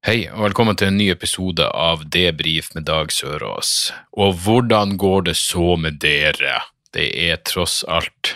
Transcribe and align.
Hei, 0.00 0.30
og 0.32 0.46
velkommen 0.46 0.78
til 0.80 0.88
en 0.88 0.94
ny 0.96 1.10
episode 1.12 1.66
av 1.76 2.06
Debrif 2.08 2.70
med 2.72 2.86
Dag 2.88 3.10
Sørås. 3.12 3.90
Og 4.16 4.38
hvordan 4.46 4.94
går 4.96 5.26
det 5.26 5.34
så 5.36 5.74
med 5.76 5.98
dere? 6.00 6.54
Det 6.96 7.04
er 7.20 7.42
tross 7.44 7.82
alt 7.84 8.30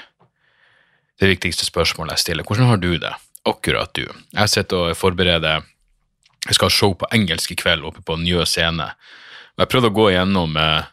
det 1.22 1.30
viktigste 1.30 1.64
spørsmålet 1.64 2.18
jeg 2.18 2.22
stiller. 2.24 2.44
Hvordan 2.44 2.68
har 2.68 2.82
du 2.82 2.90
det? 3.00 3.14
Akkurat 3.48 3.94
du. 3.96 4.02
Jeg 4.04 4.52
sitter 4.52 4.90
og 4.90 4.98
forbereder 5.00 5.64
Jeg 6.44 6.58
skal 6.58 6.68
ha 6.68 6.74
show 6.82 6.92
på 7.00 7.08
engelsk 7.16 7.56
i 7.56 7.56
kveld 7.56 7.88
oppe 7.88 8.04
på 8.04 8.18
Njø 8.20 8.44
scene. 8.44 8.90
Jeg 9.56 9.72
prøvde 9.72 9.88
å 9.88 9.96
gå 9.96 10.10
igjennom 10.10 10.60
eh, 10.60 10.84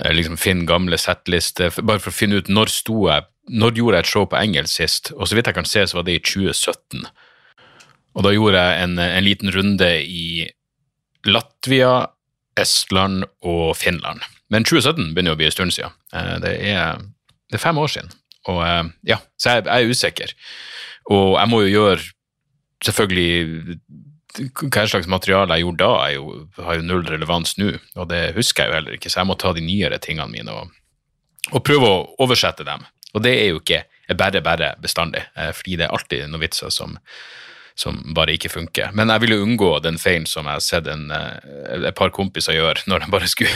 eh, 0.00 0.14
liksom 0.16 0.40
finne 0.40 0.64
gamle 0.64 0.96
settlister, 0.96 1.68
bare 1.84 2.00
for 2.00 2.14
å 2.14 2.16
finne 2.16 2.40
ut 2.40 2.48
når 2.48 2.72
sto 2.72 3.10
jeg 3.10 3.28
Når 3.52 3.76
gjorde 3.76 4.00
jeg 4.00 4.08
et 4.08 4.14
show 4.14 4.24
på 4.24 4.40
engelsk 4.40 4.72
sist? 4.72 5.12
Og 5.12 5.28
så 5.28 5.36
vidt 5.36 5.52
jeg 5.52 5.60
kan 5.60 5.68
se, 5.68 5.84
så 5.84 6.00
var 6.00 6.08
det 6.08 6.16
i 6.16 6.24
2017. 6.32 7.04
Og 8.14 8.26
da 8.26 8.32
gjorde 8.34 8.60
jeg 8.60 8.84
en, 8.84 8.98
en 9.02 9.24
liten 9.26 9.50
runde 9.54 9.88
i 10.06 10.46
Latvia, 11.26 12.06
Estland 12.60 13.24
og 13.42 13.74
Finland. 13.76 14.22
Men 14.52 14.66
2017 14.66 15.14
begynner 15.14 15.34
å 15.34 15.40
bli 15.40 15.48
en 15.48 15.54
stund 15.54 15.74
siden. 15.74 15.94
Eh, 16.14 16.34
Det 16.44 16.52
er, 16.74 17.00
det 17.50 17.58
er 17.58 17.62
fem 17.64 17.78
år 17.80 17.90
siden. 17.90 18.12
Og 18.52 18.60
eh, 18.66 18.84
ja, 19.14 19.18
så 19.40 19.56
jeg, 19.56 19.66
jeg 19.66 19.86
er 19.88 19.90
usikker. 19.96 20.34
Og 21.10 21.34
jeg 21.40 21.50
må 21.50 21.62
jo 21.64 21.72
gjøre 21.72 22.04
selvfølgelig 22.84 23.78
hva 24.74 24.84
slags 24.90 25.06
materiale 25.10 25.56
jeg 25.58 25.64
gjorde 25.64 25.84
da, 25.86 26.06
jeg 26.10 26.18
jo, 26.18 26.32
har 26.66 26.78
jo 26.78 26.86
null 26.88 27.04
relevans 27.06 27.54
nå, 27.60 27.68
og 27.94 28.08
det 28.10 28.22
husker 28.34 28.64
jeg 28.64 28.72
jo 28.72 28.76
heller 28.80 28.96
ikke, 28.96 29.12
så 29.12 29.20
jeg 29.20 29.28
må 29.30 29.36
ta 29.38 29.52
de 29.54 29.62
nyere 29.62 30.00
tingene 30.02 30.26
mine 30.32 30.50
og, 30.58 30.72
og 31.52 31.62
prøve 31.66 31.86
å 31.86 32.00
oversette 32.24 32.66
dem. 32.66 32.82
Og 33.14 33.22
det 33.22 33.34
er 33.38 33.52
jo 33.52 33.60
ikke 33.62 33.84
bare 34.18 34.42
bare 34.44 34.72
bestandig, 34.82 35.22
eh, 35.38 35.52
fordi 35.54 35.78
det 35.78 35.86
er 35.86 35.94
alltid 35.94 36.26
noen 36.32 36.42
vitser 36.42 36.72
som, 36.74 36.96
som 37.74 37.98
bare 38.14 38.36
ikke 38.36 38.52
funker. 38.52 38.92
Men 38.94 39.10
jeg 39.10 39.24
vil 39.24 39.34
jo 39.34 39.44
unngå 39.44 39.70
den 39.82 39.98
feilen 39.98 40.28
som 40.30 40.46
jeg 40.46 40.60
har 40.60 40.62
sett 40.62 40.90
en, 40.90 41.08
eh, 41.10 41.86
et 41.90 41.96
par 41.98 42.12
kompiser 42.14 42.54
gjøre 42.54 42.84
når 42.90 43.04
de 43.04 43.14
bare 43.14 43.30
skulle, 43.30 43.54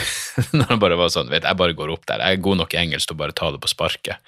når 0.51 0.73
de 0.73 0.79
bare 0.81 0.97
var 0.99 1.13
sånn, 1.13 1.31
vet, 1.31 1.47
jeg 1.47 1.59
bare 1.59 1.77
går 1.77 1.93
opp 1.95 2.07
der, 2.09 2.25
jeg 2.25 2.39
er 2.39 2.47
god 2.49 2.59
nok 2.63 2.75
i 2.75 2.81
engelsk 2.83 3.09
til 3.09 3.15
å 3.15 3.23
bare 3.23 3.37
ta 3.37 3.51
det 3.55 3.61
på 3.63 3.71
sparket. 3.71 4.19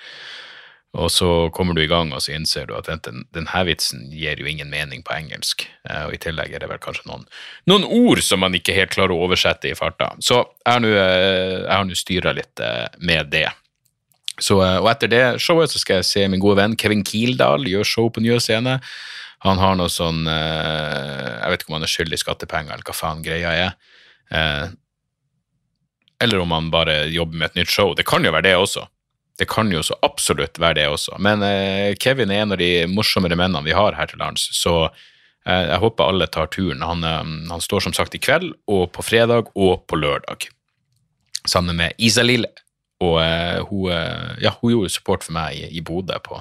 Og 0.91 1.07
så 1.07 1.27
kommer 1.55 1.75
du 1.75 1.79
i 1.85 1.87
gang, 1.87 2.09
og 2.11 2.19
så 2.19 2.33
innser 2.35 2.65
du 2.67 2.73
at 2.75 2.89
den, 3.03 3.21
denne 3.31 3.61
vitsen 3.63 4.09
gir 4.11 4.39
jo 4.39 4.47
ingen 4.47 4.67
mening 4.71 5.05
på 5.07 5.13
engelsk. 5.15 5.63
Eh, 5.87 6.07
og 6.07 6.15
i 6.15 6.23
tillegg 6.23 6.55
er 6.55 6.63
det 6.63 6.71
vel 6.71 6.83
kanskje 6.83 7.07
noen, 7.11 7.27
noen 7.67 7.87
ord 7.87 8.23
som 8.23 8.43
man 8.43 8.55
ikke 8.55 8.75
helt 8.75 8.95
klarer 8.95 9.15
å 9.15 9.27
oversette 9.27 9.71
i 9.71 9.77
farta. 9.77 10.13
Så 10.23 10.39
jeg 10.39 10.71
har 10.71 10.83
nå, 10.83 10.91
eh, 10.95 11.95
styra 11.99 12.35
litt 12.35 12.63
med 13.03 13.31
det. 13.31 13.49
Så, 14.41 14.55
og 14.57 14.87
etter 14.89 15.11
det 15.11 15.25
showet 15.43 15.69
så 15.69 15.79
skal 15.79 15.99
jeg 15.99 16.07
se 16.07 16.27
min 16.31 16.41
gode 16.41 16.57
venn 16.57 16.77
Kevin 16.79 17.03
Kildahl 17.05 17.67
gjøre 17.67 17.87
show 17.87 18.07
på 18.09 18.23
Nye 18.23 18.39
Scene. 18.41 18.79
Han 19.45 19.61
har 19.61 19.77
noe 19.77 19.89
sånn 19.89 20.27
eh, 20.29 21.29
Jeg 21.41 21.51
vet 21.53 21.63
ikke 21.63 21.73
om 21.73 21.79
han 21.79 21.87
er 21.87 21.91
skyldig 21.91 22.21
skattepenger, 22.21 22.75
eller 22.75 22.87
hva 22.87 22.95
faen 22.95 23.23
greia 23.25 23.53
er. 23.57 23.75
Eh, 24.29 24.65
eller 26.21 26.43
om 26.43 26.53
han 26.53 26.69
bare 26.73 27.07
jobber 27.09 27.39
med 27.39 27.49
et 27.49 27.63
nytt 27.63 27.73
show. 27.73 27.95
Det 27.97 28.05
kan 28.05 28.25
jo 28.25 28.33
være 28.35 28.51
det 28.51 28.57
også. 28.59 28.85
Det 29.41 29.47
kan 29.49 29.71
jo 29.73 29.81
så 29.81 29.97
absolutt 30.05 30.61
være 30.61 30.77
det 30.83 30.87
også. 30.91 31.17
Men 31.25 31.41
eh, 31.47 31.97
Kevin 31.97 32.33
er 32.33 32.43
en 32.43 32.53
av 32.53 32.61
de 32.61 32.85
morsommere 32.91 33.39
mennene 33.39 33.65
vi 33.65 33.73
har 33.73 33.97
her 33.97 34.11
til 34.11 34.21
lands, 34.21 34.49
så 34.57 34.91
jeg 35.41 35.81
håper 35.81 36.05
alle 36.05 36.27
tar 36.29 36.51
turen. 36.53 36.83
Han, 36.85 37.01
han 37.49 37.63
står 37.65 37.81
som 37.81 37.95
sagt 37.97 38.13
i 38.13 38.19
kveld, 38.21 38.51
og 38.69 38.91
på 38.93 39.01
fredag 39.01 39.47
og 39.57 39.87
på 39.89 39.97
lørdag. 39.97 40.45
Sammen 41.49 41.79
med 41.79 41.97
Isalill. 41.97 42.45
Og 43.01 43.15
eh, 43.23 43.57
hun, 43.65 43.89
ja, 44.37 44.53
hun 44.61 44.75
gjorde 44.75 44.93
support 44.93 45.25
for 45.25 45.33
meg 45.33 45.57
i, 45.57 45.63
i 45.79 45.81
Bodø 45.81 46.19
på, 46.21 46.37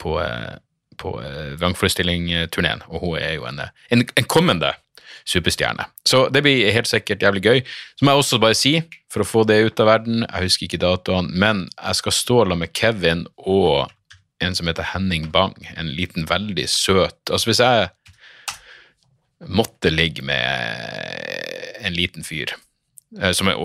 på, 0.00 0.16
eh, 0.24 0.56
på 1.00 1.16
eh, 1.22 1.54
vrangforestilling-turneen, 1.60 2.84
og 2.90 3.04
hun 3.04 3.18
er 3.20 3.36
jo 3.38 3.46
en, 3.50 3.60
eh, 3.64 3.74
en, 3.94 4.04
en 4.16 4.30
kommende 4.30 4.74
superstjerne. 5.24 5.86
Så 6.04 6.26
det 6.28 6.42
blir 6.44 6.72
helt 6.74 6.88
sikkert 6.90 7.22
jævlig 7.24 7.42
gøy. 7.44 7.60
Så 7.96 8.04
må 8.04 8.12
jeg 8.12 8.22
også 8.22 8.40
bare 8.42 8.58
si, 8.58 8.74
for 9.12 9.24
å 9.24 9.28
få 9.28 9.44
det 9.48 9.62
ut 9.64 9.80
av 9.80 9.88
verden, 9.88 10.24
jeg 10.26 10.48
husker 10.48 10.68
ikke 10.68 10.82
datoene, 10.84 11.32
men 11.32 11.66
jeg 11.78 12.00
skal 12.00 12.16
stå 12.16 12.40
sammen 12.44 12.64
med 12.64 12.74
Kevin 12.76 13.26
og 13.38 13.92
en 14.44 14.56
som 14.56 14.68
heter 14.68 14.90
Henning 14.92 15.30
Bang, 15.32 15.54
en 15.76 15.88
liten, 15.94 16.26
veldig 16.28 16.66
søt 16.68 17.30
Altså 17.32 17.48
hvis 17.48 17.62
jeg 17.62 17.88
måtte 19.48 19.92
ligge 19.92 20.24
med 20.24 21.84
en 21.84 21.94
liten 21.94 22.24
fyr 22.24 22.52
eh, 23.20 23.32
som 23.36 23.50
er 23.50 23.58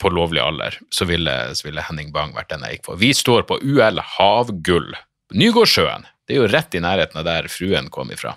på 0.00 0.12
lovlig 0.12 0.40
alder, 0.42 0.78
så 0.90 1.06
ville, 1.08 1.34
så 1.54 1.68
ville 1.68 1.84
Henning 1.84 2.12
Bang 2.14 2.34
vært 2.36 2.50
den 2.52 2.64
jeg 2.64 2.78
gikk 2.78 2.86
for. 2.88 3.00
Vi 3.00 3.12
står 3.16 3.44
på 3.48 3.58
UL 3.62 4.00
Havgull, 4.16 4.94
Nygårdsjøen. 5.36 6.06
Det 6.26 6.34
er 6.34 6.42
jo 6.42 6.50
rett 6.50 6.74
i 6.74 6.82
nærheten 6.82 7.20
av 7.20 7.26
der 7.26 7.48
fruen 7.52 7.90
kom 7.94 8.10
ifra. 8.14 8.34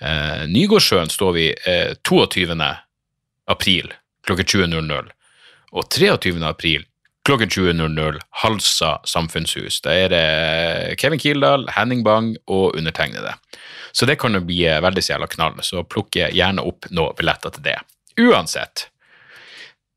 Eh, 0.00 0.44
Nygårdsjøen 0.50 1.10
står 1.10 1.32
vi 1.34 1.48
eh, 1.66 1.94
22. 2.06 2.54
april 3.50 3.90
klokken 4.28 4.46
20.00, 4.46 5.10
og 5.72 5.88
23. 5.94 6.36
april 6.46 6.84
klokken 7.28 7.50
20.00 7.50 8.20
Halsa 8.42 8.92
samfunnshus. 9.04 9.80
Da 9.84 9.92
er 9.92 10.12
det 10.12 10.98
Kevin 11.00 11.20
Kildahl, 11.20 11.66
Henning 11.76 12.04
Bang 12.04 12.36
og 12.46 12.76
undertegnede. 12.78 13.34
Så 13.92 14.06
det 14.06 14.18
kan 14.20 14.36
jo 14.36 14.44
bli 14.44 14.62
eh, 14.68 14.80
veldig 14.84 15.04
så 15.04 15.16
jævla 15.16 15.28
knall, 15.34 15.58
så 15.66 15.82
plukk 15.84 16.16
gjerne 16.16 16.64
opp 16.64 16.88
noen 16.94 17.16
billetter 17.18 17.52
til 17.56 17.66
det. 17.70 17.78
Uansett, 18.18 18.88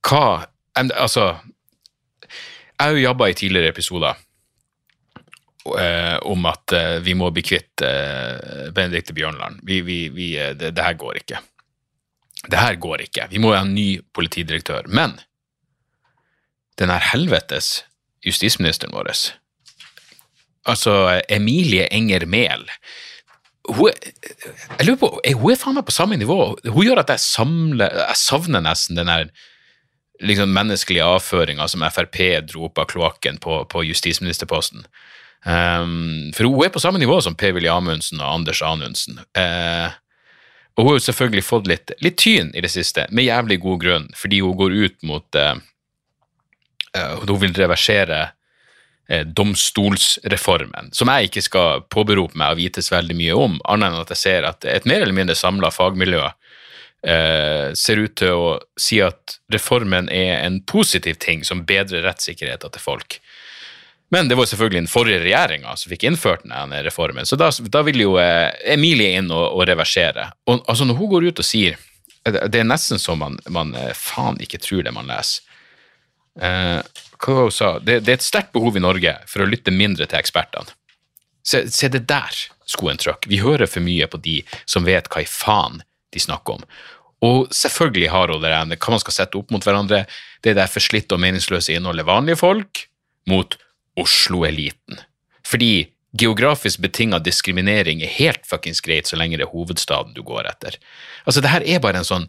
hva 0.07 0.47
Altså, 0.71 1.25
jeg 2.79 2.79
har 2.79 2.93
jo 2.95 3.01
jobba 3.03 3.27
i 3.27 3.33
tidligere 3.35 3.73
episoder 3.73 4.13
eh, 4.15 4.21
om 5.63 6.45
at 6.49 6.73
eh, 6.73 6.97
vi 7.05 7.13
må 7.17 7.29
bli 7.33 7.43
kvitt 7.45 7.83
eh, 7.85 8.69
Benedicte 8.73 9.13
Bjørnland. 9.13 9.61
Vi, 9.67 9.81
vi, 9.85 9.99
vi, 10.09 10.33
eh, 10.39 10.55
det, 10.57 10.73
det 10.77 10.85
her 10.85 10.97
går 10.97 11.21
ikke. 11.21 11.41
Det 12.47 12.57
her 12.57 12.79
går 12.81 13.05
ikke. 13.05 13.27
Vi 13.29 13.41
må 13.41 13.53
ha 13.53 13.61
en 13.61 13.75
ny 13.75 14.01
politidirektør. 14.15 14.89
Men 14.89 15.19
den 16.81 16.89
her 16.89 17.03
helvetes 17.11 17.83
justisministeren 18.25 18.93
vår, 18.95 19.11
altså 20.69 21.21
Emilie 21.29 21.87
Enger 21.93 22.25
Mehl 22.29 22.67
hun, 23.69 23.93
jeg 24.79 24.85
lurer 24.87 24.97
på, 24.97 25.07
hun 25.37 25.51
er 25.53 25.59
faen 25.59 25.75
meg 25.77 25.85
på 25.85 25.93
samme 25.93 26.17
nivå. 26.17 26.37
Hun 26.65 26.85
gjør 26.85 27.03
at 27.03 27.11
jeg 27.13 27.21
samler 27.21 27.93
Jeg 27.93 28.17
savner 28.17 28.63
nesten 28.65 28.97
den 28.97 29.09
her 29.11 29.27
liksom 30.21 30.53
menneskelige 30.53 31.05
avføringa 31.05 31.67
som 31.69 31.85
Frp 31.93 32.17
dro 32.49 32.65
opp 32.67 32.81
av 32.81 32.89
kloakken 32.89 33.37
på, 33.41 33.61
på 33.69 33.83
justisministerposten. 33.85 34.85
Um, 35.45 36.29
for 36.37 36.45
hun 36.45 36.65
er 36.65 36.73
på 36.73 36.81
samme 36.81 37.01
nivå 37.01 37.17
som 37.25 37.35
Per-Willy 37.37 37.69
Amundsen 37.71 38.21
og 38.21 38.29
Anders 38.29 38.61
Anundsen. 38.65 39.21
Uh, 39.37 39.89
og 40.75 40.83
hun 40.83 40.91
har 40.91 40.99
jo 40.99 41.05
selvfølgelig 41.07 41.45
fått 41.45 41.69
litt, 41.69 41.95
litt 42.05 42.19
tyn 42.21 42.51
i 42.55 42.63
det 42.63 42.71
siste, 42.73 43.07
med 43.09 43.27
jævlig 43.27 43.59
god 43.63 43.81
grunn, 43.81 44.05
fordi 44.17 44.43
hun 44.45 44.59
går 44.59 44.77
ut 44.77 44.99
mot 45.07 45.39
uh, 45.39 45.55
uh, 46.97 47.15
Hun 47.25 47.41
vil 47.41 47.57
reversere 47.57 48.29
domstolsreformen, 49.35 50.93
som 50.95 51.09
jeg 51.11 51.27
ikke 51.27 51.41
skal 51.43 51.81
påberope 51.91 52.37
meg 52.39 52.53
å 52.53 52.55
vites 52.55 52.87
veldig 52.93 53.17
mye 53.19 53.33
om, 53.35 53.57
annet 53.67 53.89
enn 53.89 54.03
at 54.05 54.13
jeg 54.13 54.21
ser 54.21 54.45
at 54.47 54.63
et 54.63 54.85
mer 54.87 55.03
eller 55.03 55.17
mindre 55.17 55.35
samla 55.35 55.67
fagmiljø 55.73 56.21
eh, 57.07 57.73
ser 57.77 58.01
ut 58.01 58.15
til 58.19 58.37
å 58.37 58.51
si 58.79 59.01
at 59.03 59.37
reformen 59.53 60.09
er 60.13 60.41
en 60.45 60.61
positiv 60.69 61.19
ting 61.23 61.45
som 61.47 61.65
bedrer 61.67 62.05
rettssikkerheten 62.05 62.73
til 62.73 62.83
folk. 62.83 63.19
Men 64.11 64.27
det 64.27 64.35
var 64.35 64.45
selvfølgelig 64.45 64.81
den 64.81 64.91
forrige 64.91 65.21
regjeringa 65.23 65.75
som 65.79 65.91
fikk 65.91 66.03
innført 66.09 66.43
denne 66.43 66.81
reformen, 66.83 67.25
så 67.25 67.37
da, 67.39 67.47
da 67.71 67.83
vil 67.87 68.01
jo 68.03 68.17
eh, 68.19 68.49
Emilie 68.73 69.15
inn 69.19 69.31
og, 69.31 69.45
og 69.55 69.63
reversere. 69.69 70.27
Og 70.51 70.65
altså 70.67 70.87
Når 70.87 70.99
hun 70.99 71.11
går 71.13 71.29
ut 71.29 71.39
og 71.39 71.47
sier 71.47 71.79
Det 72.25 72.49
det 72.53 72.59
er 72.59 72.67
nesten 72.67 72.99
så 72.99 73.15
man, 73.15 73.39
man 73.49 73.71
eh, 73.75 73.93
faen 73.95 74.37
ikke 74.43 74.59
tror 74.61 74.83
det 74.85 74.93
man 74.93 75.07
leser. 75.09 75.47
Eh, 76.39 76.81
hva 77.21 77.37
hun 77.39 77.55
sa? 77.55 77.77
Det, 77.79 78.01
det 78.05 78.13
er 78.13 78.19
et 78.19 78.27
sterkt 78.27 78.51
behov 78.53 78.77
i 78.77 78.83
Norge 78.83 79.15
for 79.31 79.43
å 79.43 79.49
lytte 79.49 79.73
mindre 79.73 80.05
til 80.05 80.19
ekspertene. 80.19 80.75
Se, 81.41 81.63
se 81.73 81.89
det 81.89 82.03
der 82.09 82.35
skoen 82.69 82.99
trykker. 83.01 83.29
Vi 83.31 83.41
hører 83.41 83.69
for 83.69 83.81
mye 83.81 84.05
på 84.11 84.19
de 84.21 84.41
som 84.69 84.85
vet 84.85 85.09
hva 85.09 85.23
i 85.23 85.29
faen 85.29 85.81
de 86.13 86.21
snakker 86.21 86.59
om. 86.59 86.67
Og 87.25 87.49
selvfølgelig 87.53 88.11
har 88.11 88.33
hun 88.33 88.41
det 88.43 88.51
der, 88.51 88.77
hva 88.77 88.93
man 88.93 89.01
skal 89.01 89.17
sette 89.17 89.37
opp 89.37 89.51
mot 89.53 89.65
hverandre, 89.65 90.05
det 90.45 90.55
der 90.57 90.69
forslitte 90.71 91.17
og 91.17 91.21
meningsløse 91.23 91.73
innholdet 91.73 92.07
vanlige 92.07 92.41
folk 92.41 92.85
mot 93.29 93.57
Oslo-eliten. 94.01 95.01
Fordi 95.47 95.91
geografisk 96.17 96.81
betinga 96.83 97.21
diskriminering 97.23 98.01
er 98.03 98.11
helt 98.17 98.43
fuckings 98.47 98.81
greit 98.83 99.07
så 99.07 99.19
lenge 99.19 99.39
det 99.39 99.45
er 99.45 99.53
hovedstaden 99.53 100.15
du 100.15 100.23
går 100.27 100.49
etter. 100.49 100.75
Altså, 101.25 101.43
det 101.43 101.53
her 101.53 101.63
er 101.63 101.83
bare 101.83 102.01
en 102.01 102.07
sånn 102.07 102.27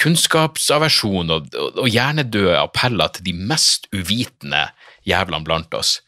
kunnskapsaversjon 0.00 1.30
og, 1.30 1.52
og, 1.54 1.78
og 1.84 1.90
hjernedøde 1.90 2.58
appeller 2.58 3.12
til 3.14 3.28
de 3.30 3.36
mest 3.52 3.86
uvitende 3.94 4.66
jævlene 5.08 5.46
blant 5.46 5.78
oss. 5.78 5.98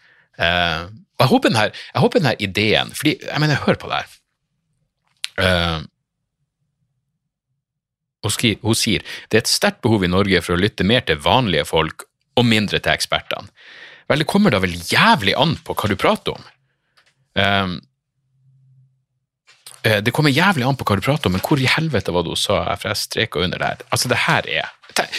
Uh, 0.40 0.90
jeg 1.20 1.30
håper 1.30 1.52
denne, 1.52 1.68
jeg 1.70 2.02
håper 2.02 2.22
denne 2.22 2.34
ideen 2.42 2.92
fordi, 2.96 3.16
jeg 3.22 3.42
mener, 3.42 3.62
hør 3.62 3.78
på 3.78 3.90
det 3.92 4.02
her. 4.02 4.18
Uh, 5.42 5.80
hun 8.22 8.76
sier 8.78 9.02
det 9.30 9.38
er 9.38 9.42
et 9.42 9.50
sterkt 9.50 9.82
behov 9.82 10.04
i 10.06 10.10
Norge 10.10 10.42
for 10.44 10.54
å 10.54 10.60
lytte 10.60 10.86
mer 10.86 11.02
til 11.06 11.18
vanlige 11.22 11.66
folk 11.66 12.06
og 12.38 12.46
mindre 12.48 12.78
til 12.80 12.94
ekspertene. 12.94 13.50
Vel, 14.10 14.22
det 14.22 14.28
kommer 14.30 14.54
da 14.54 14.60
vel 14.62 14.74
jævlig 14.74 15.34
an 15.38 15.56
på 15.64 15.76
hva 15.78 15.90
du 15.90 15.96
prater 16.00 16.36
om. 16.36 16.46
Um, 17.38 17.80
det 19.82 20.12
kommer 20.14 20.30
jævlig 20.30 20.66
an 20.66 20.76
på 20.78 20.86
hva 20.86 20.96
du 20.98 21.02
prater 21.02 21.28
om, 21.28 21.34
men 21.34 21.42
hvor 21.42 21.58
i 21.58 21.66
helvete 21.66 22.14
var 22.14 22.22
det 22.22 22.34
hun 22.34 22.38
sa? 22.38 22.60
For 22.78 22.92
jeg 22.92 23.00
streka 23.00 23.42
under 23.42 23.58
der. 23.62 23.82
Altså, 23.90 24.10
det 24.12 24.24
her 24.28 24.46
er 24.46 24.70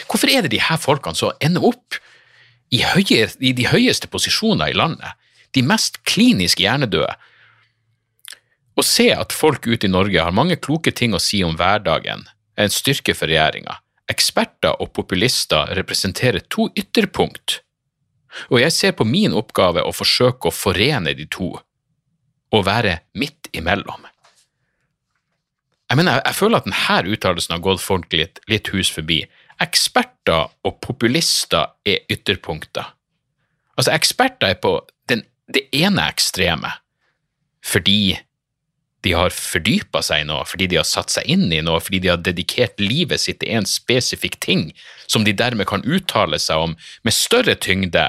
Hvorfor 0.07 0.29
er 0.29 0.45
det 0.45 0.53
de 0.53 0.61
her 0.61 0.77
folkene 0.77 1.17
som 1.17 1.33
ender 1.41 1.65
opp 1.65 1.97
i, 2.69 2.83
høye, 2.85 3.25
i 3.41 3.53
de 3.57 3.65
høyeste 3.67 4.07
posisjoner 4.07 4.69
i 4.69 4.77
landet? 4.77 5.17
De 5.57 5.63
mest 5.65 5.97
klinisk 6.05 6.61
hjernedøde. 6.61 7.09
Å 8.73 8.85
se 8.85 9.09
at 9.13 9.33
folk 9.33 9.65
ute 9.67 9.89
i 9.89 9.91
Norge 9.91 10.21
har 10.21 10.33
mange 10.33 10.57
kloke 10.61 10.93
ting 10.93 11.13
å 11.13 11.21
si 11.21 11.43
om 11.45 11.57
hverdagen, 11.57 12.25
er 12.57 12.69
en 12.69 12.73
styrke 12.73 13.17
for 13.17 13.29
regjeringa. 13.29 13.79
Eksperter 14.09 14.77
og 14.81 14.93
populister 14.97 15.73
representerer 15.77 16.45
to 16.53 16.69
ytterpunkt, 16.77 17.62
og 18.49 18.59
jeg 18.61 18.73
ser 18.75 18.95
på 18.97 19.05
min 19.07 19.35
oppgave 19.35 19.83
å 19.83 19.93
forsøke 19.95 20.49
å 20.49 20.55
forene 20.55 21.13
de 21.17 21.27
to 21.29 21.51
og 22.53 22.65
være 22.67 22.99
midt 23.17 23.49
imellom. 23.57 24.09
Jeg 25.89 25.99
mener, 25.99 26.21
jeg, 26.25 26.35
føler 26.37 26.61
at 26.61 26.67
denne 26.67 27.13
uttalelsen 27.13 27.55
har 27.55 27.63
gått 27.65 27.81
folk 27.83 28.13
litt, 28.17 28.39
litt 28.49 28.69
hus 28.73 28.89
forbi. 28.93 29.19
Eksperter 29.61 30.49
og 30.65 30.79
populister 30.81 31.73
er 31.85 32.01
ytterpunkter. 32.13 32.87
Altså, 33.77 33.91
eksperter 33.93 34.53
er 34.53 34.61
på 34.61 34.77
den, 35.09 35.25
det 35.53 35.67
ene 35.73 36.07
ekstreme 36.09 36.79
fordi 37.63 38.17
de 39.03 39.13
har 39.15 39.31
fordypa 39.35 40.01
seg 40.03 40.23
i 40.23 40.27
noe, 40.27 40.43
fordi 40.47 40.67
de 40.71 40.79
har 40.79 40.87
satt 40.87 41.11
seg 41.11 41.27
inn 41.31 41.45
i 41.51 41.61
noe, 41.63 41.81
fordi 41.83 42.01
de 42.03 42.11
har 42.11 42.19
dedikert 42.23 42.79
livet 42.81 43.21
sitt 43.23 43.41
til 43.43 43.53
en 43.57 43.67
spesifikk 43.67 44.39
ting 44.43 44.69
som 45.07 45.27
de 45.27 45.35
dermed 45.35 45.67
kan 45.69 45.83
uttale 45.83 46.39
seg 46.39 46.69
om 46.69 46.75
med 47.03 47.15
større 47.15 47.55
tyngde 47.59 48.05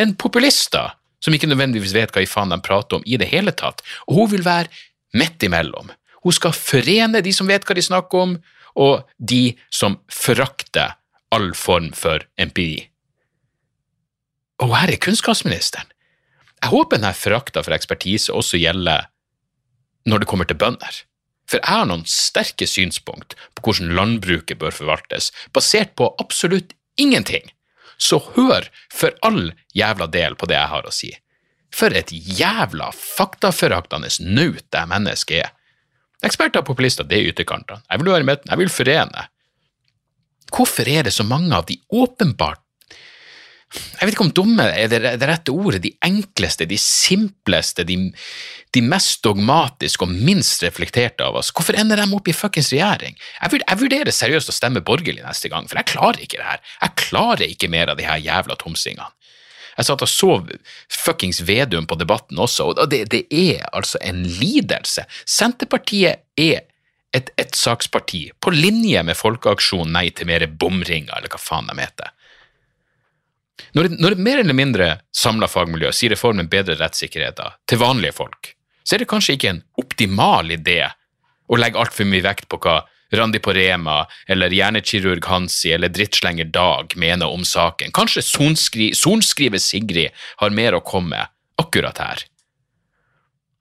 enn 0.00 0.16
populister 0.18 0.96
som 1.20 1.34
ikke 1.36 1.50
nødvendigvis 1.50 1.94
vet 1.94 2.12
hva 2.14 2.24
i 2.24 2.28
faen 2.28 2.52
de 2.52 2.60
prater 2.64 2.98
om 2.98 3.04
i 3.06 3.18
det 3.20 3.28
hele 3.30 3.52
tatt. 3.52 3.82
Og 4.08 4.22
hun 4.22 4.30
vil 4.34 4.46
være 4.46 4.70
midt 5.16 5.42
imellom. 5.44 5.90
Hun 6.24 6.36
skal 6.36 6.56
forene 6.56 7.22
de 7.24 7.32
som 7.36 7.48
vet 7.48 7.66
hva 7.66 7.76
de 7.76 7.84
snakker 7.84 8.24
om, 8.24 8.38
og 8.80 9.04
de 9.18 9.56
som 9.72 9.98
forakter 10.12 10.96
all 11.34 11.52
form 11.58 11.90
for 11.96 12.24
empiri. 12.40 12.86
Og 14.60 14.74
her 14.76 14.92
er 14.92 15.00
kunnskapsministeren. 15.00 15.88
Jeg 16.60 16.72
håper 16.72 16.98
denne 17.00 17.16
forakta 17.16 17.62
for 17.64 17.74
ekspertise 17.74 18.32
også 18.36 18.60
gjelder 18.60 19.08
når 20.08 20.22
det 20.22 20.28
kommer 20.28 20.48
til 20.48 20.58
bønder. 20.60 20.98
For 21.48 21.58
jeg 21.58 21.66
har 21.66 21.88
noen 21.88 22.04
sterke 22.06 22.68
synspunkt 22.68 23.34
på 23.56 23.64
hvordan 23.64 23.94
landbruket 23.96 24.60
bør 24.60 24.74
forvaltes, 24.74 25.30
basert 25.56 25.96
på 25.98 26.12
absolutt 26.22 26.76
ingenting 27.00 27.48
så 28.00 28.18
hør 28.34 28.68
for 28.92 29.16
all 29.26 29.50
jævla 29.76 30.08
del 30.10 30.36
på 30.40 30.48
det 30.48 30.56
jeg 30.56 30.72
har 30.72 30.86
å 30.88 30.94
si. 30.94 31.10
For 31.74 31.94
et 31.94 32.10
jævla 32.10 32.90
faktaforaktende 32.96 34.10
naut 34.26 34.64
det 34.72 34.86
mennesket 34.90 35.44
er. 35.44 35.52
Eksperter 36.26 36.64
og 36.64 36.68
populister, 36.68 37.06
det 37.06 37.20
er 37.20 37.30
ytterkantene. 37.30 37.84
Jeg 37.86 38.02
vil 38.02 38.12
være 38.12 38.26
med, 38.28 38.42
jeg 38.48 38.60
vil 38.60 38.72
forene. 38.72 39.28
Hvorfor 40.50 40.88
er 40.90 41.06
det 41.06 41.14
så 41.14 41.24
mange 41.24 41.54
av 41.56 41.68
de 41.68 41.78
åpenbart 41.94 42.60
jeg 43.70 44.02
vet 44.02 44.16
ikke 44.16 44.24
om 44.24 44.32
dumme 44.34 44.64
er 44.66 44.88
det, 44.90 44.98
det 45.20 45.26
rette 45.28 45.52
ordet, 45.54 45.82
de 45.84 45.92
enkleste, 46.02 46.66
de 46.66 46.78
simpleste, 46.80 47.84
de, 47.86 47.96
de, 48.74 48.82
mest 48.82 49.22
dogmatiske 49.22 50.06
og 50.06 50.10
minst 50.10 50.64
reflekterte 50.66 51.22
av 51.22 51.38
oss. 51.38 51.52
Hvorfor 51.54 51.78
ender 51.78 52.00
de 52.00 52.08
opp 52.16 52.26
i 52.26 52.34
fuckings 52.34 52.72
regjering? 52.74 53.14
Jeg, 53.38 53.60
jeg, 53.62 53.78
vurderer 53.78 54.14
seriøst 54.14 54.50
å 54.50 54.56
stemme 54.56 54.82
borgerlig 54.82 55.22
neste 55.22 55.52
gang, 55.52 55.70
for 55.70 55.78
jeg 55.78 55.92
klarer 55.92 56.24
ikke 56.24 56.40
det 56.40 56.48
her. 56.48 56.64
Jeg 56.80 56.98
klarer 57.04 57.46
ikke 57.46 57.70
mer 57.70 57.92
av 57.92 58.00
de 58.00 58.08
her 58.08 58.18
jævla 58.24 58.58
tomsingene. 58.58 59.12
Jeg 59.78 59.86
satt 59.86 60.02
og 60.02 60.10
så 60.10 60.32
fuckings 60.90 61.38
Vedum 61.46 61.86
på 61.88 61.96
Debatten 61.96 62.40
også, 62.42 62.72
og 62.74 62.90
det, 62.90 63.04
det 63.14 63.22
er 63.30 63.68
altså 63.70 64.02
en 64.02 64.24
lidelse. 64.26 65.06
Senterpartiet 65.30 66.26
er 66.36 66.66
et 67.16 67.30
ettsaksparti, 67.40 68.26
på 68.42 68.52
linje 68.54 69.02
med 69.06 69.18
Folkeaksjonen 69.18 69.94
Nei 69.94 70.08
til 70.14 70.28
mer 70.30 70.44
bomringer, 70.46 71.14
eller 71.16 71.30
hva 71.30 71.40
faen 71.42 71.70
de 71.70 71.78
heter. 71.78 72.10
Når, 73.76 73.92
når 74.00 74.16
et 74.16 74.22
mer 74.26 74.42
eller 74.42 74.56
mindre 74.56 74.88
samla 75.16 75.48
fagmiljø 75.50 75.92
sier 75.94 76.14
reformen 76.14 76.50
bedre 76.50 76.78
rettssikkerheter 76.80 77.58
til 77.70 77.82
vanlige 77.82 78.16
folk, 78.16 78.54
så 78.84 78.96
er 78.96 79.02
det 79.02 79.10
kanskje 79.10 79.36
ikke 79.36 79.52
en 79.54 79.62
optimal 79.80 80.50
idé 80.54 80.82
å 81.50 81.58
legge 81.58 81.80
altfor 81.80 82.08
mye 82.08 82.24
vekt 82.24 82.48
på 82.50 82.60
hva 82.62 82.80
Randi 83.10 83.40
på 83.42 83.52
Rema 83.56 84.04
eller 84.30 84.54
hjernekirurg 84.54 85.26
Hansi 85.26 85.72
eller 85.74 85.90
drittslenger 85.90 86.46
Dag 86.54 86.94
mener 86.96 87.26
om 87.26 87.42
saken. 87.44 87.90
Kanskje 87.90 88.22
sorenskriver 88.22 89.58
Sigrid 89.58 90.14
har 90.42 90.54
mer 90.54 90.78
å 90.78 90.84
komme 90.86 91.24
akkurat 91.58 91.98
her. 91.98 92.22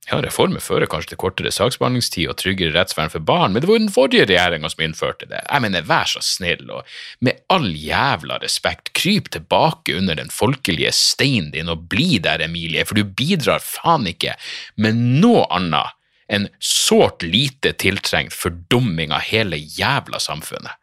Ja, 0.09 0.17
reformer 0.25 0.63
fører 0.63 0.89
kanskje 0.89 1.11
til 1.11 1.19
kortere 1.21 1.51
saksbehandlingstid 1.53 2.31
og 2.31 2.39
tryggere 2.41 2.73
rettsvern 2.73 3.11
for 3.13 3.21
barn, 3.21 3.53
men 3.53 3.61
det 3.61 3.69
var 3.69 3.77
jo 3.77 3.83
den 3.83 3.93
forrige 3.93 4.25
regjeringa 4.25 4.71
som 4.73 4.81
innførte 4.87 5.27
det. 5.29 5.43
Jeg 5.43 5.61
mener, 5.61 5.85
vær 5.85 6.09
så 6.09 6.23
snill, 6.25 6.65
og 6.73 6.87
med 7.25 7.43
all 7.53 7.69
jævla 7.77 8.39
respekt, 8.41 8.89
kryp 8.97 9.29
tilbake 9.35 9.93
under 9.99 10.17
den 10.17 10.33
folkelige 10.33 10.95
steinen 10.97 11.53
din 11.53 11.69
og 11.69 11.85
bli 11.93 12.17
der, 12.25 12.41
Emilie, 12.41 12.87
for 12.89 12.97
du 12.97 13.05
bidrar 13.05 13.61
faen 13.61 14.09
ikke 14.09 14.33
med 14.81 14.97
noe 14.97 15.45
annet 15.53 15.93
enn 16.29 16.49
sårt 16.61 17.25
lite 17.25 17.75
tiltrengt 17.81 18.33
fordumming 18.33 19.13
av 19.13 19.25
hele 19.29 19.57
jævla 19.57 20.21
samfunnet. 20.21 20.73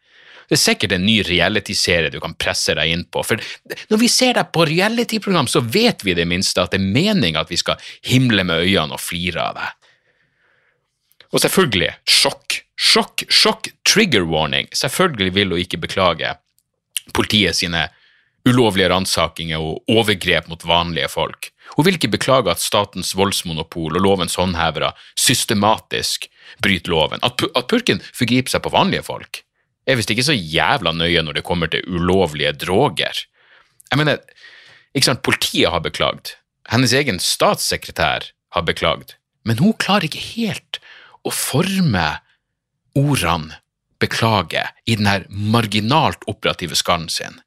Det 0.46 0.54
er 0.54 0.62
sikkert 0.62 0.94
en 0.94 1.06
ny 1.06 1.19
realityserie 1.26 2.12
du 2.14 2.20
kan 2.22 2.37
presse 2.38 2.75
deg 2.78 2.93
inn 2.93 3.04
på. 3.10 3.22
For 3.26 3.40
når 3.90 4.00
vi 4.00 4.10
ser 4.10 4.37
deg 4.38 4.52
på 4.54 4.66
realityprogram, 4.69 5.48
så 5.50 5.62
vet 5.62 6.04
vi 6.06 6.14
det 6.14 6.26
minste 6.31 6.62
at 6.62 6.75
det 6.75 6.78
er 6.81 6.94
meninga 6.94 7.43
at 7.43 7.50
vi 7.50 7.58
skal 7.58 7.82
himle 8.06 8.46
med 8.46 8.62
øynene 8.62 8.94
og 8.94 9.02
flire 9.02 9.43
av 9.43 9.58
deg. 9.58 9.93
Og 11.34 11.43
selvfølgelig, 11.43 11.90
sjokk, 12.06 12.60
sjokk, 12.78 13.26
sjokk, 13.26 13.70
trigger 13.88 14.26
warning. 14.31 14.70
Selvfølgelig 14.70 15.35
vil 15.35 15.54
hun 15.54 15.62
ikke 15.64 15.82
beklage 15.82 16.37
politiet 17.16 17.59
sine 17.59 17.88
ulovlige 18.47 18.92
ransakinger 18.92 19.62
og 19.62 19.90
overgrep 19.90 20.47
mot 20.47 20.62
vanlige 20.62 21.11
folk. 21.11 21.50
Hun 21.75 21.88
vil 21.88 21.99
ikke 21.99 22.12
beklage 22.14 22.52
at 22.52 22.62
statens 22.62 23.11
voldsmonopol 23.18 23.99
og 23.99 24.04
lovens 24.04 24.38
håndhevere 24.38 24.92
systematisk 25.18 26.28
bryter 26.62 26.94
loven, 26.94 27.25
at 27.26 27.66
purken 27.66 27.99
forgriper 28.14 28.54
seg 28.54 28.62
på 28.62 28.71
vanlige 28.71 29.02
folk 29.09 29.42
er 29.87 29.99
visst 29.99 30.11
ikke 30.11 30.26
så 30.26 30.35
jævla 30.35 30.93
nøye 30.97 31.23
når 31.23 31.38
det 31.38 31.47
kommer 31.47 31.71
til 31.71 31.87
ulovlige 31.87 32.52
droger. 32.59 33.23
Jeg 33.90 34.00
mener, 34.00 34.19
ikke 34.95 35.11
sant, 35.11 35.23
politiet 35.26 35.71
har 35.71 35.85
beklagd, 35.85 36.35
hennes 36.73 36.95
egen 36.97 37.21
statssekretær 37.23 38.31
har 38.57 38.66
beklagd, 38.66 39.14
men 39.47 39.61
hun 39.62 39.76
klarer 39.78 40.09
ikke 40.09 40.23
helt 40.35 40.81
å 41.26 41.31
forme 41.35 42.09
ordene 42.97 43.61
beklage 44.02 44.62
i 44.85 44.97
den 44.99 45.09
her 45.09 45.25
marginalt 45.31 46.25
operative 46.28 46.76
skallen 46.76 47.09
sin. 47.12 47.40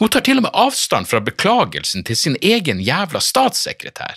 Hun 0.00 0.08
tar 0.08 0.24
til 0.24 0.40
og 0.40 0.46
med 0.46 0.56
avstand 0.56 1.10
fra 1.10 1.20
beklagelsen 1.20 2.06
til 2.08 2.16
sin 2.16 2.36
egen 2.40 2.80
jævla 2.80 3.20
statssekretær. 3.20 4.16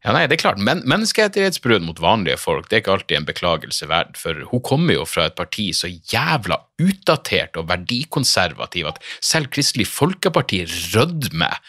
Ja, 0.00 0.14
nei, 0.16 0.24
det 0.30 0.38
er 0.38 0.40
klart, 0.46 0.60
men 0.64 0.80
Menneskerettighetsbrudd 0.88 1.84
mot 1.84 1.98
vanlige 2.00 2.38
folk 2.40 2.70
det 2.70 2.78
er 2.78 2.82
ikke 2.84 2.94
alltid 2.94 3.18
en 3.18 3.28
beklagelse 3.28 3.88
verd, 3.90 4.14
for 4.16 4.46
hun 4.48 4.62
kommer 4.64 4.96
jo 4.96 5.04
fra 5.04 5.26
et 5.28 5.36
parti 5.36 5.66
så 5.76 5.90
jævla 5.92 6.56
utdatert 6.80 7.58
og 7.60 7.68
verdikonservativ 7.68 8.88
at 8.88 9.02
selv 9.20 9.50
Kristelig 9.52 9.90
Folkeparti 9.92 10.62
rødmer 10.94 11.60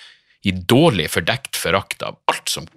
i 0.48 0.56
dårlig 0.56 1.10
fordekt 1.12 1.60
forakt 1.60 2.06
av 2.08 2.22
alt 2.32 2.48
som 2.50 2.72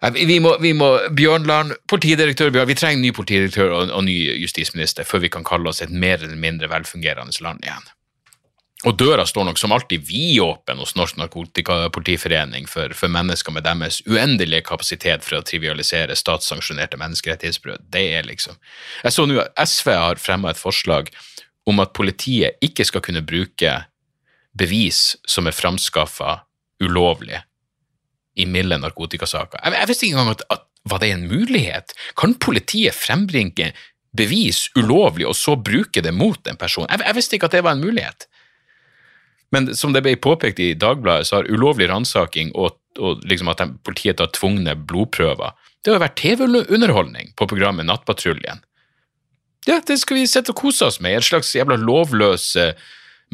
vi 0.00 0.38
må, 0.40 0.54
vi 0.62 0.70
må 0.72 0.94
Bjørnland, 1.12 1.74
politidirektør 1.90 2.54
Bjørn, 2.54 2.70
vi 2.70 2.76
trenger 2.78 3.02
ny 3.02 3.10
politidirektør 3.12 3.74
og, 3.74 3.90
og 3.92 4.06
ny 4.06 4.14
justisminister 4.40 5.04
før 5.04 5.26
vi 5.26 5.32
kan 5.34 5.44
kalle 5.44 5.68
oss 5.68 5.82
et 5.84 5.92
mer 5.92 6.22
eller 6.22 6.38
mindre 6.40 6.70
velfungerende 6.72 7.36
land 7.44 7.60
igjen. 7.66 7.90
Og 8.88 8.96
døra 8.96 9.26
står 9.28 9.44
nok 9.44 9.58
som 9.60 9.74
alltid 9.76 10.06
vidåpen 10.08 10.78
hos 10.80 10.94
Norsk 10.96 11.18
Narkotikapolitiforening 11.20 12.64
for, 12.70 12.94
for, 12.96 13.12
mennesker 13.12 13.52
med 13.52 13.66
deres 13.66 14.00
uendelige 14.08 14.64
kapasitet 14.70 15.26
for 15.26 15.36
å 15.36 15.44
trivialisere 15.44 16.16
statssanksjonerte 16.16 16.96
menneskerettighetsbrudd. 17.00 17.84
Det 17.92 18.06
er 18.16 18.24
liksom 18.28 18.56
Jeg 19.04 19.12
så 19.12 19.26
nå 19.28 19.36
at 19.42 19.52
SV 19.68 19.92
har 19.92 20.22
fremma 20.22 20.54
et 20.54 20.60
forslag 20.60 21.12
om 21.68 21.82
at 21.84 21.92
politiet 21.92 22.56
ikke 22.64 22.86
skal 22.88 23.04
kunne 23.04 23.24
bruke 23.24 23.74
bevis 24.56 25.18
som 25.28 25.46
er 25.46 25.54
framskaffa 25.54 26.40
ulovlig, 26.80 27.36
i 28.40 28.46
milde 28.48 28.78
narkotikasaker. 28.80 29.60
Jeg, 29.60 29.76
jeg 29.76 29.88
visste 29.90 30.06
ikke 30.06 30.16
engang 30.16 30.36
at, 30.38 30.44
at 30.54 30.66
var 30.88 31.02
det 31.02 31.10
en 31.12 31.26
mulighet? 31.28 31.92
Kan 32.16 32.38
politiet 32.40 32.96
frembringe 32.96 33.74
bevis 34.16 34.68
ulovlig 34.78 35.26
og 35.28 35.36
så 35.36 35.58
bruke 35.60 36.00
det 36.00 36.14
mot 36.16 36.48
en 36.48 36.56
person? 36.56 36.88
Jeg, 36.88 37.04
jeg 37.04 37.18
visste 37.18 37.36
ikke 37.36 37.50
at 37.50 37.58
det 37.58 37.64
var 37.66 37.76
en 37.76 37.84
mulighet. 37.84 38.29
Men 39.50 39.72
som 39.76 39.94
det 39.94 40.04
ble 40.06 40.14
påpekt 40.16 40.60
i 40.62 40.72
Dagbladet, 40.78 41.26
så 41.26 41.40
har 41.40 41.50
ulovlig 41.50 41.88
ransaking 41.90 42.52
og, 42.54 42.76
og 42.98 43.24
liksom 43.26 43.50
at 43.50 43.62
politiet 43.86 44.20
tar 44.20 44.30
tvungne 44.36 44.76
blodprøver 44.78 45.56
Det 45.84 45.94
har 45.94 46.02
vært 46.02 46.20
TV-underholdning 46.20 47.32
på 47.38 47.48
programmet 47.50 47.88
Nattpatruljen. 47.88 48.62
Ja, 49.68 49.80
det 49.86 49.98
skal 50.00 50.20
vi 50.20 50.28
sitte 50.30 50.54
og 50.54 50.60
kose 50.60 50.86
oss 50.86 51.00
med. 51.04 51.18
En 51.18 51.24
slags 51.24 51.52
jævla 51.56 51.76
lovløs 51.80 52.54
eh, 52.56 52.78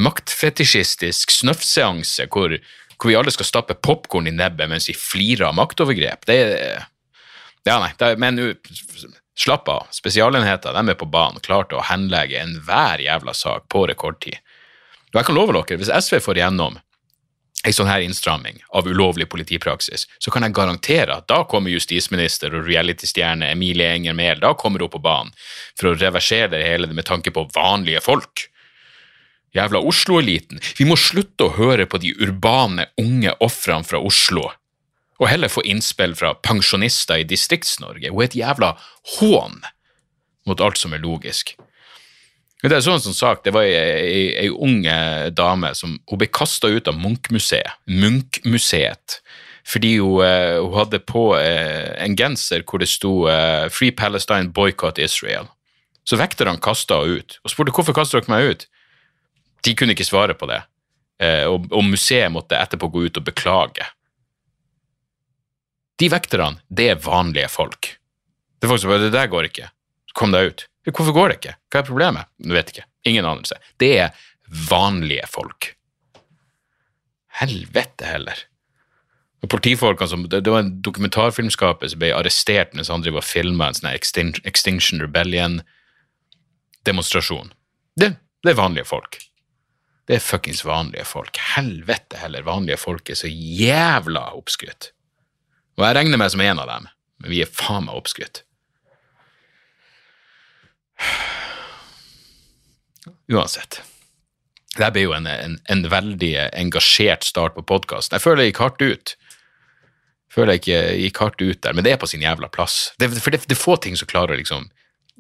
maktfetisjistisk 0.01 1.31
snøffseanse 1.35 2.27
hvor, 2.33 2.57
hvor, 2.97 3.11
vi 3.11 3.17
alle 3.19 3.35
skal 3.35 3.49
stappe 3.49 3.77
popkorn 3.79 4.29
i 4.31 4.35
nebbet 4.35 4.71
mens 4.73 4.89
vi 4.91 4.97
flirer 4.99 5.51
av 5.51 5.57
maktovergrep. 5.59 6.27
Det 6.27 6.43
er 6.43 6.87
Ja, 7.67 7.81
nei, 7.83 7.91
det 7.99 8.13
men 8.23 8.39
slapp 9.37 9.69
av. 9.69 9.89
Spesialenheter 9.91 10.75
de 10.75 10.93
er 10.93 10.99
på 10.99 11.09
banen, 11.11 11.43
klart 11.43 11.75
å 11.75 11.83
henlegge 11.83 12.39
enhver 12.39 13.03
jævla 13.03 13.35
sak 13.35 13.67
på 13.73 13.87
rekordtid. 13.91 14.39
Og 15.17 15.23
jeg 15.23 15.31
kan 15.31 15.39
love 15.39 15.55
dere, 15.57 15.79
hvis 15.81 15.89
SV 15.89 16.19
får 16.21 16.37
igjennom 16.37 16.75
en 17.65 17.75
sånn 17.75 17.89
her 17.89 18.03
innstramming 18.05 18.59
av 18.77 18.85
ulovlig 18.85 19.25
politipraksis, 19.33 20.05
så 20.21 20.31
kan 20.31 20.45
jeg 20.45 20.53
garantere 20.59 21.15
at 21.17 21.25
da 21.33 21.39
kommer 21.49 21.73
justisminister 21.73 22.53
og 22.53 22.69
realitystjerne 22.69 23.49
Emilie 23.55 23.95
Enger 23.95 24.13
Mehl 24.19 24.43
da 24.43 24.51
kommer 24.61 24.85
hun 24.85 24.93
på 24.93 25.01
banen 25.01 25.33
for 25.73 25.89
å 25.89 25.95
reversere 25.97 26.51
det 26.53 26.61
hele 26.67 26.91
med 26.93 27.09
tanke 27.09 27.33
på 27.33 27.47
vanlige 27.57 28.03
folk. 28.05 28.45
Jævla 29.57 29.81
Oslo-eliten. 29.89 30.61
Vi 30.77 30.85
må 30.85 30.99
slutte 31.01 31.49
å 31.49 31.55
høre 31.57 31.89
på 31.89 31.97
de 32.03 32.13
urbane, 32.21 32.91
unge 33.01 33.33
ofrene 33.41 33.89
fra 33.89 34.03
Oslo, 34.05 34.51
og 35.17 35.31
heller 35.33 35.49
få 35.49 35.65
innspill 35.65 36.13
fra 36.19 36.35
pensjonister 36.45 37.25
i 37.25 37.25
Distrikts-Norge. 37.25 38.13
Hun 38.13 38.21
er 38.21 38.29
et 38.29 38.37
jævla 38.37 38.75
hån 39.17 39.63
mot 40.45 40.61
alt 40.61 40.77
som 40.77 40.93
er 40.93 41.01
logisk. 41.01 41.57
Det 42.67 42.75
er 42.75 42.83
sånn 42.83 43.03
som 43.03 43.15
sagt, 43.15 43.45
det 43.47 43.53
var 43.55 43.63
ei, 43.63 44.33
ei, 44.43 44.49
ung 44.51 44.81
dame 45.37 45.71
som 45.79 46.01
hun 46.11 46.19
ble 46.19 46.27
kasta 46.27 46.67
ut 46.67 46.89
av 46.91 46.97
Munch-museet, 46.99 47.77
Munch-museet, 47.87 49.21
fordi 49.67 49.97
hun, 49.99 50.23
uh, 50.23 50.63
hun, 50.63 50.75
hadde 50.79 51.03
på 51.03 51.29
uh, 51.35 51.93
en 52.03 52.17
genser 52.19 52.63
hvor 52.67 52.83
det 52.83 52.89
sto 52.91 53.27
uh, 53.27 53.67
'Free 53.71 53.95
Palestine, 53.95 54.53
boycott 54.55 54.99
Israel'. 55.03 55.51
Så 56.07 56.19
vekterne 56.19 56.63
kasta 56.63 57.01
henne 57.03 57.19
ut, 57.19 57.39
og 57.43 57.51
spurte 57.51 57.75
hvorfor 57.75 57.95
kastet 57.95 58.23
dere 58.23 58.35
meg 58.35 58.51
ut. 58.51 58.67
De 59.67 59.75
kunne 59.75 59.97
ikke 59.97 60.07
svare 60.07 60.37
på 60.39 60.47
det, 60.47 60.61
og, 61.51 61.65
og 61.75 61.83
museet 61.83 62.31
måtte 62.31 62.55
etterpå 62.55 62.87
gå 62.93 63.09
ut 63.09 63.19
og 63.19 63.25
beklage. 63.27 63.83
De 65.99 66.07
vekterne, 66.13 66.61
det 66.71 66.87
er 66.93 67.03
vanlige 67.03 67.49
folk. 67.51 67.89
Det 68.61 68.69
er 68.69 68.71
folk 68.71 68.85
som 68.85 68.93
bare 68.93 69.09
'Det 69.09 69.13
der 69.19 69.27
går 69.27 69.51
ikke. 69.51 69.71
Kom 70.15 70.31
deg 70.31 70.53
ut'. 70.53 70.67
Hvorfor 70.87 71.13
går 71.13 71.29
det 71.29 71.37
ikke? 71.41 71.57
Hva 71.71 71.79
er 71.81 71.89
problemet? 71.89 72.25
Du 72.39 72.55
vet 72.55 72.71
ikke. 72.71 72.85
Ingen 73.07 73.27
anelse. 73.27 73.57
Det 73.83 73.99
er 73.99 74.11
vanlige 74.71 75.27
folk. 75.31 75.77
Helvete 77.41 78.05
heller. 78.09 78.39
Og 79.45 79.51
politifolkene 79.53 80.09
som, 80.11 80.25
det, 80.31 80.51
var 80.51 80.61
en 80.63 80.83
dokumentarfilmskaper 80.83 81.89
som 81.93 81.99
ble 82.01 82.09
arrestert 82.17 82.71
mens 82.75 82.91
han 82.91 83.03
driver 83.05 83.21
og 83.21 83.29
filma 83.29 83.65
en 83.69 83.79
sånn 83.79 83.99
Extinction 84.49 84.99
Rebellion-demonstrasjon. 85.05 87.49
Det, 87.95 88.09
det, 88.43 88.51
er 88.53 88.59
vanlige 88.59 88.89
folk. 88.89 89.13
Det 90.07 90.15
er 90.17 90.25
fuckings 90.25 90.65
vanlige 90.67 91.05
folk. 91.09 91.39
Helvete 91.57 92.17
heller, 92.23 92.43
vanlige 92.47 92.79
folk 92.81 93.11
er 93.11 93.17
så 93.19 93.29
jævla 93.31 94.23
oppskrytt. 94.39 94.83
Og 95.77 95.85
jeg 95.85 95.97
regner 95.99 96.19
meg 96.21 96.31
som 96.33 96.43
en 96.43 96.61
av 96.63 96.69
dem, 96.71 96.85
men 97.21 97.33
vi 97.33 97.43
er 97.45 97.51
faen 97.53 97.85
meg 97.87 97.97
oppskrytt. 97.99 98.37
Uansett. 103.33 103.81
Det 104.77 104.89
ble 104.93 105.07
jo 105.07 105.15
en, 105.17 105.27
en, 105.27 105.57
en 105.73 105.85
veldig 105.91 106.33
engasjert 106.53 107.25
start 107.25 107.57
på 107.57 107.65
podkasten. 107.67 108.19
Jeg 108.19 108.25
føler 108.25 108.45
jeg 108.45 108.53
gikk 108.53 108.63
hardt 108.65 108.83
ut. 108.85 109.15
Jeg 109.17 110.37
føler 110.37 110.57
jeg 110.57 110.63
ikke 110.63 110.81
gikk 111.01 111.21
hardt 111.23 111.43
ut 111.43 111.61
der, 111.65 111.77
men 111.77 111.87
det 111.87 111.95
er 111.95 112.01
på 112.03 112.09
sin 112.11 112.25
jævla 112.25 112.51
plass. 112.53 112.91
Det, 113.01 113.09
for 113.17 113.33
det, 113.33 113.47
det 113.49 113.57
er 113.57 113.63
få 113.63 113.79
ting 113.81 113.97
som 113.97 114.11
klarer 114.11 114.37
å 114.37 114.41
liksom 114.41 114.69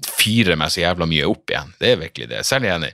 fyre 0.04 0.59
meg 0.61 0.73
så 0.73 0.83
jævla 0.83 1.09
mye 1.09 1.28
opp 1.28 1.52
igjen. 1.52 1.71
Det 1.80 1.92
er 1.92 2.02
virkelig 2.02 2.28
det. 2.35 2.42
Særlig 2.45 2.73
enig. 2.75 2.90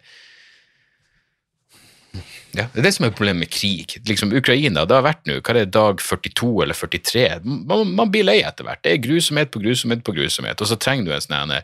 ja, 2.55 2.69
Det 2.69 2.79
er 2.79 2.87
det 2.87 2.93
som 2.95 3.09
er 3.09 3.17
problemet 3.17 3.49
med 3.49 3.51
krig. 3.51 3.97
Liksom, 4.07 4.35
Ukraina, 4.39 4.85
det 4.87 4.97
har 4.97 5.07
vært 5.09 5.27
nå, 5.27 5.41
hva 5.41 5.55
er 5.55 5.65
det, 5.65 5.73
dag 5.75 6.05
42 6.05 6.53
eller 6.63 6.79
43? 6.79 7.27
Man, 7.43 7.91
man 7.99 8.13
blir 8.15 8.29
lei 8.29 8.39
etter 8.47 8.69
hvert. 8.69 8.85
Det 8.87 8.95
er 8.95 9.03
grusomhet 9.03 9.51
på 9.51 9.65
grusomhet 9.65 10.07
på 10.07 10.15
grusomhet, 10.15 10.63
og 10.63 10.71
så 10.71 10.79
trenger 10.79 11.11
du 11.11 11.17
en 11.17 11.27
sånn 11.27 11.59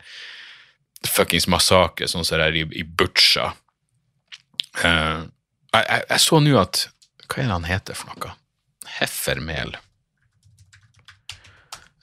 fuckings 1.07 1.49
massakre, 1.51 2.09
sånn 2.11 2.27
som 2.27 2.41
det 2.41 2.47
er 2.49 2.59
i, 2.63 2.65
i 2.81 2.85
Butsja. 2.85 3.53
Uh, 4.79 5.27
jeg, 5.75 5.85
jeg, 5.85 6.05
jeg, 6.09 6.23
så 6.23 6.39
nå 6.41 6.55
at 6.61 6.85
Hva 7.27 7.43
er 7.43 7.49
det 7.49 7.57
han 7.57 7.69
heter 7.69 7.99
for 7.99 8.13
noe? 8.13 8.35
Heffermel. 8.99 9.75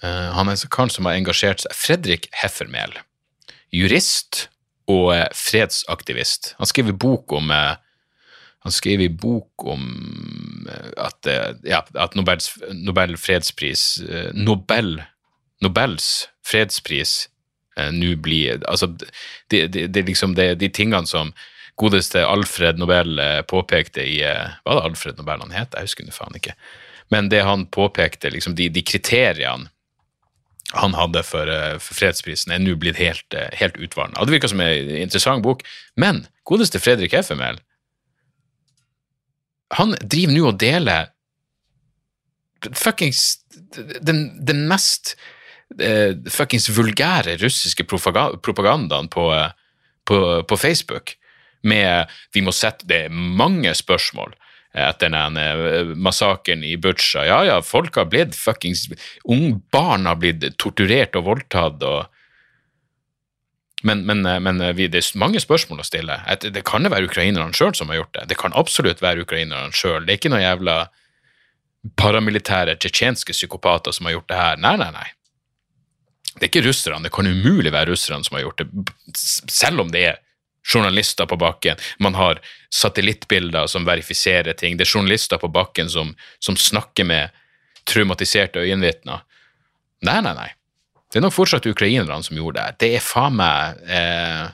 Uh, 0.04 0.32
han 0.36 0.52
er 0.52 0.56
en 0.56 0.74
kar 0.74 0.92
som 0.94 1.08
har 1.10 1.18
engasjert 1.18 1.64
seg. 1.64 1.76
Fredrik 1.76 2.30
Heffermel. 2.36 2.94
Jurist 3.74 4.46
og 4.92 5.10
uh, 5.16 5.26
fredsaktivist. 5.36 6.54
Han 6.60 6.70
skriver 6.70 6.96
bok 6.96 7.36
om 7.36 7.52
han 8.66 8.74
skriver 8.74 9.12
bok 9.22 9.62
om 9.70 9.84
at, 10.98 11.28
ja, 11.70 11.84
at 11.86 12.16
Nobels, 12.18 12.48
Nobel 12.74 13.14
fredspris 13.22 13.84
Nobel, 14.34 14.96
Nobels 15.62 16.08
fredspris 16.46 17.14
eh, 17.26 17.35
nå 17.76 18.16
blir 18.24 18.62
Altså, 18.72 18.88
det, 19.52 19.68
det, 19.68 20.02
liksom 20.08 20.36
det, 20.36 20.56
de 20.62 20.70
tingene 20.70 21.08
som 21.08 21.34
godeste 21.76 22.24
Alfred 22.26 22.80
Nobel 22.80 23.20
eh, 23.20 23.42
påpekte 23.42 24.04
i 24.04 24.22
eh, 24.24 24.58
Hva 24.64 24.78
var 24.78 24.82
det 24.82 24.92
Alfred 24.92 25.20
Nobel 25.20 25.44
han 25.44 25.56
het? 25.56 25.76
Jeg 25.76 25.90
husker 25.90 26.08
det 26.08 26.16
faen 26.16 26.38
ikke. 26.40 26.56
Men 27.14 27.30
det 27.30 27.44
han 27.46 27.68
påpekte, 27.68 28.32
liksom 28.34 28.56
de, 28.58 28.70
de 28.74 28.84
kriteriene 28.86 29.70
han 30.74 30.96
hadde 30.98 31.22
for, 31.24 31.50
eh, 31.52 31.76
for 31.78 32.00
fredsprisen, 32.00 32.52
er 32.52 32.64
nå 32.64 32.74
blitt 32.80 32.98
helt, 32.98 33.28
eh, 33.34 33.52
helt 33.60 33.78
utvanna. 33.78 34.24
Det 34.26 34.34
virker 34.34 34.52
som 34.52 34.64
en 34.64 34.96
interessant 34.98 35.44
bok, 35.44 35.62
men 35.96 36.26
godeste 36.48 36.82
Fredrik 36.82 37.14
Heffemel 37.14 37.60
han 39.76 39.96
driver 40.02 40.34
nå 40.34 40.48
og 40.48 40.60
deler 40.62 41.10
fuckings 42.78 43.40
den, 43.76 44.28
den 44.46 44.68
mest 44.70 45.16
eh, 45.80 46.16
fuckings 46.32 46.70
vulgære 46.74 47.38
russiske 47.42 47.86
propagandaen 47.88 49.10
på, 49.12 49.30
eh, 49.34 49.52
på, 50.06 50.18
på, 50.48 50.58
Facebook 50.58 51.16
med 51.66 52.12
Vi 52.34 52.44
må 52.46 52.52
sette 52.54 52.86
Det 52.86 53.06
er 53.06 53.10
mange 53.10 53.74
spørsmål 53.74 54.36
etter 54.76 55.10
den 55.10 55.38
eh, 55.40 55.94
massakren 55.96 56.64
i 56.68 56.76
Butsja. 56.78 57.24
Ja, 57.26 57.40
ja, 57.48 57.62
folk 57.64 57.96
har 57.96 58.10
blitt 58.12 58.36
fuckings 58.36 58.90
Ungbarn 59.24 60.06
har 60.10 60.20
blitt 60.20 60.44
torturert 60.60 61.16
og 61.16 61.30
voldtatt 61.30 61.84
og 61.88 62.12
men, 63.86 64.02
men, 64.06 64.26
eh, 64.26 64.40
men 64.42 64.60
det 64.60 64.98
er 64.98 65.18
mange 65.22 65.40
spørsmål 65.42 65.84
å 65.84 65.88
stille. 65.88 66.20
Det 66.42 66.64
kan 66.68 66.86
det 66.86 66.92
være 66.94 67.10
ukrainerne 67.10 67.56
sjøl 67.56 67.76
som 67.78 67.92
har 67.92 68.02
gjort 68.02 68.16
det. 68.18 68.28
Det 68.34 68.40
kan 68.42 68.56
absolutt 68.58 69.04
være 69.04 69.26
ukrainerne 69.28 69.76
sjøl. 69.76 70.06
Det 70.06 70.16
er 70.16 70.22
ikke 70.22 70.34
noe 70.34 70.44
jævla 70.44 70.78
paramilitære 72.02 72.80
tsjetsjenske 72.82 73.36
psykopater 73.36 73.94
som 73.94 74.10
har 74.10 74.18
gjort 74.18 74.32
det 74.32 74.40
her. 74.40 74.58
Nei, 74.62 74.76
nei, 74.82 74.90
nei. 74.96 75.10
Det 76.36 76.44
er 76.44 76.52
ikke 76.52 76.66
russerne, 76.68 77.06
det 77.08 77.14
kan 77.16 77.28
umulig 77.28 77.72
være 77.72 77.94
russerne 77.94 78.26
som 78.28 78.36
har 78.36 78.44
gjort 78.44 78.60
det, 78.60 78.68
selv 79.52 79.86
om 79.86 79.92
det 79.94 80.02
er 80.10 80.18
journalister 80.66 81.26
på 81.30 81.38
bakken. 81.40 81.80
Man 82.00 82.18
har 82.18 82.42
satellittbilder 82.74 83.70
som 83.72 83.86
verifiserer 83.88 84.58
ting. 84.58 84.78
Det 84.78 84.88
er 84.88 84.98
journalister 84.98 85.40
på 85.40 85.48
bakken 85.54 85.90
som, 85.90 86.16
som 86.44 86.58
snakker 86.58 87.08
med 87.08 87.34
traumatiserte 87.86 88.60
øyenvitner. 88.66 89.24
Nei, 90.06 90.20
nei, 90.26 90.34
nei. 90.36 90.50
Det 91.12 91.22
er 91.22 91.24
nok 91.24 91.36
fortsatt 91.38 91.68
ukrainerne 91.70 92.24
som 92.26 92.38
gjorde 92.38 92.60
det. 92.60 92.80
Det 92.82 92.92
er 92.98 93.04
faen 93.04 93.38
meg 93.38 93.86
eh, 93.88 94.46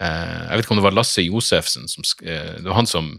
eh, 0.00 0.40
Jeg 0.46 0.56
vet 0.56 0.64
ikke 0.64 0.76
om 0.76 0.80
det 0.80 0.86
var 0.86 0.96
Lasse 0.96 1.24
Josefsen 1.26 1.90
som 1.90 2.06
eh, 2.24 2.54
Det 2.60 2.68
var 2.70 2.78
han 2.78 2.88
som 2.88 3.10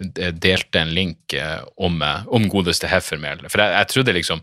eh, 0.00 0.32
delte 0.32 0.80
en 0.80 0.94
link 0.96 1.36
eh, 1.36 1.60
om, 1.76 2.00
eh, 2.02 2.26
om 2.26 2.48
godeste 2.50 2.90
Heffermel. 2.90 3.44
For 3.46 3.62
jeg, 3.62 3.76
jeg, 3.76 3.90
trodde 3.92 4.16
liksom 4.18 4.42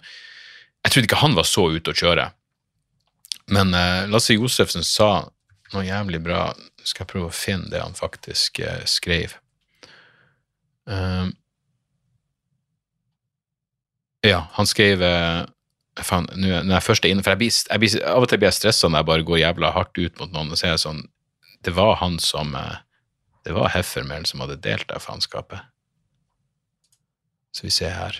Jeg 0.85 0.93
trodde 0.93 1.09
ikke 1.09 1.23
han 1.25 1.35
var 1.35 1.49
så 1.49 1.67
ute 1.73 1.91
å 1.91 1.99
kjøre. 2.05 2.29
Men 3.49 3.73
eh, 3.73 4.07
Lasse 4.09 4.35
Josefsen 4.37 4.85
sa 4.85 5.29
noe 5.73 5.85
jævlig 5.85 6.21
bra. 6.23 6.49
Skal 6.83 7.03
jeg 7.03 7.11
prøve 7.11 7.29
å 7.29 7.35
finne 7.35 7.69
det 7.71 7.81
han 7.81 7.97
faktisk 7.97 8.61
eh, 8.63 8.83
skrev. 8.89 9.35
Uh, 10.89 11.29
ja, 14.25 14.47
han 14.55 14.65
skrev 14.65 15.03
Faen, 15.99 16.25
når 16.33 16.71
jeg 16.71 16.81
først 16.81 17.05
er 17.05 17.11
inne 17.13 17.21
For 17.21 17.35
jeg 17.35 17.41
blir, 17.43 17.51
jeg 17.53 17.81
blir, 17.83 17.97
av 18.09 18.23
og 18.23 18.31
til 18.31 18.39
blir 18.41 18.49
jeg 18.49 18.57
stressa 18.57 18.89
når 18.89 19.03
jeg 19.03 19.07
bare 19.11 19.25
går 19.27 19.41
jævla 19.43 19.69
hardt 19.75 19.99
ut 19.99 20.17
mot 20.17 20.33
noen 20.33 20.55
og 20.55 20.57
sier 20.57 20.79
sånn 20.81 21.03
Det 21.61 21.75
var 21.77 21.99
han 22.01 22.17
som 22.23 22.55
Det 23.45 23.53
var 23.53 23.69
Heffermel 23.75 24.25
som 24.25 24.41
hadde 24.41 24.57
delt 24.63 24.87
det 24.89 24.97
faenskapet. 25.03 25.61
Så 27.53 27.67
vi 27.67 27.75
ser 27.75 27.93
her. 27.93 28.17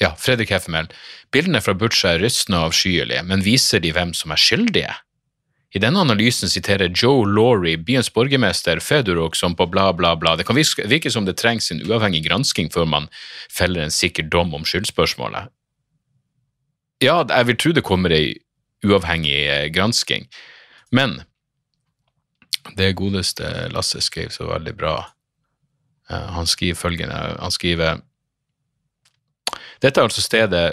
Ja, 0.00 0.14
Fredrik 0.16 0.50
Heffemel. 0.54 0.88
Bildene 1.32 1.60
fra 1.60 1.74
Butsja 1.76 2.14
er 2.14 2.22
rystende 2.24 2.62
og 2.62 2.70
avskyelige, 2.70 3.22
men 3.28 3.44
viser 3.44 3.82
de 3.84 3.92
hvem 3.92 4.14
som 4.16 4.32
er 4.32 4.40
skyldige? 4.40 4.94
I 5.70 5.78
denne 5.78 6.00
analysen 6.02 6.50
siterer 6.50 6.90
Joe 6.90 7.28
Laurie 7.28 7.78
byens 7.78 8.08
borgermester 8.10 8.80
Fedorok 8.82 9.36
som 9.38 9.54
på 9.54 9.68
bla, 9.70 9.92
bla, 9.94 10.16
bla. 10.18 10.34
Det 10.36 10.46
kan 10.48 10.58
virke 10.58 11.12
som 11.12 11.28
det 11.28 11.36
trengs 11.38 11.70
en 11.70 11.84
uavhengig 11.84 12.24
gransking 12.26 12.72
før 12.74 12.88
man 12.90 13.06
feller 13.52 13.84
en 13.84 13.94
sikker 13.94 14.26
dom 14.32 14.54
om 14.56 14.66
skyldspørsmålet. 14.66 15.52
Ja, 17.00 17.20
jeg 17.22 17.46
vil 17.48 17.60
tro 17.60 17.74
det 17.76 17.86
kommer 17.86 18.12
ei 18.12 18.40
uavhengig 18.84 19.36
eh, 19.46 19.68
gransking, 19.72 20.26
men 20.92 21.20
det 22.76 22.94
godeste 22.98 23.68
Lasse 23.72 24.02
skrev 24.04 24.32
så 24.34 24.48
veldig 24.50 24.74
bra. 24.76 24.94
Eh, 26.10 26.28
han 26.34 26.48
skriver 26.48 26.80
følgende, 26.80 27.20
han 27.38 27.54
skriver 27.54 28.02
Dette 29.80 30.00
er 30.00 30.08
altså 30.08 30.24
stedet 30.24 30.64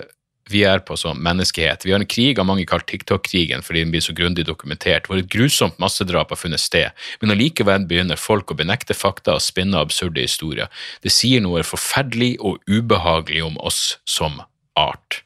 vi 0.49 0.61
er 0.63 0.79
på 0.79 0.95
som 0.99 1.19
menneskehet. 1.23 1.85
Vi 1.85 1.91
har 1.91 1.99
en 1.99 2.07
krig 2.07 2.39
av 2.39 2.47
mange 2.47 2.65
kalt 2.67 2.87
TikTok-krigen 2.87 3.63
fordi 3.65 3.83
den 3.83 3.91
blir 3.91 4.03
så 4.03 4.15
grundig 4.15 4.45
dokumentert, 4.47 5.07
hvor 5.07 5.19
et 5.19 5.29
grusomt 5.31 5.79
massedrap 5.81 6.31
har 6.31 6.39
funnet 6.39 6.63
sted, 6.63 6.95
men 7.21 7.33
allikevel 7.33 7.87
begynner 7.89 8.19
folk 8.19 8.51
å 8.51 8.57
benekte 8.59 8.95
fakta 8.97 9.37
og 9.37 9.43
spinne 9.43 9.79
absurde 9.81 10.23
historier. 10.23 10.71
Det 11.03 11.11
sier 11.13 11.43
noe 11.43 11.65
forferdelig 11.67 12.37
og 12.39 12.61
ubehagelig 12.69 13.43
om 13.47 13.59
oss 13.59 13.97
som 14.07 14.39
art. 14.79 15.21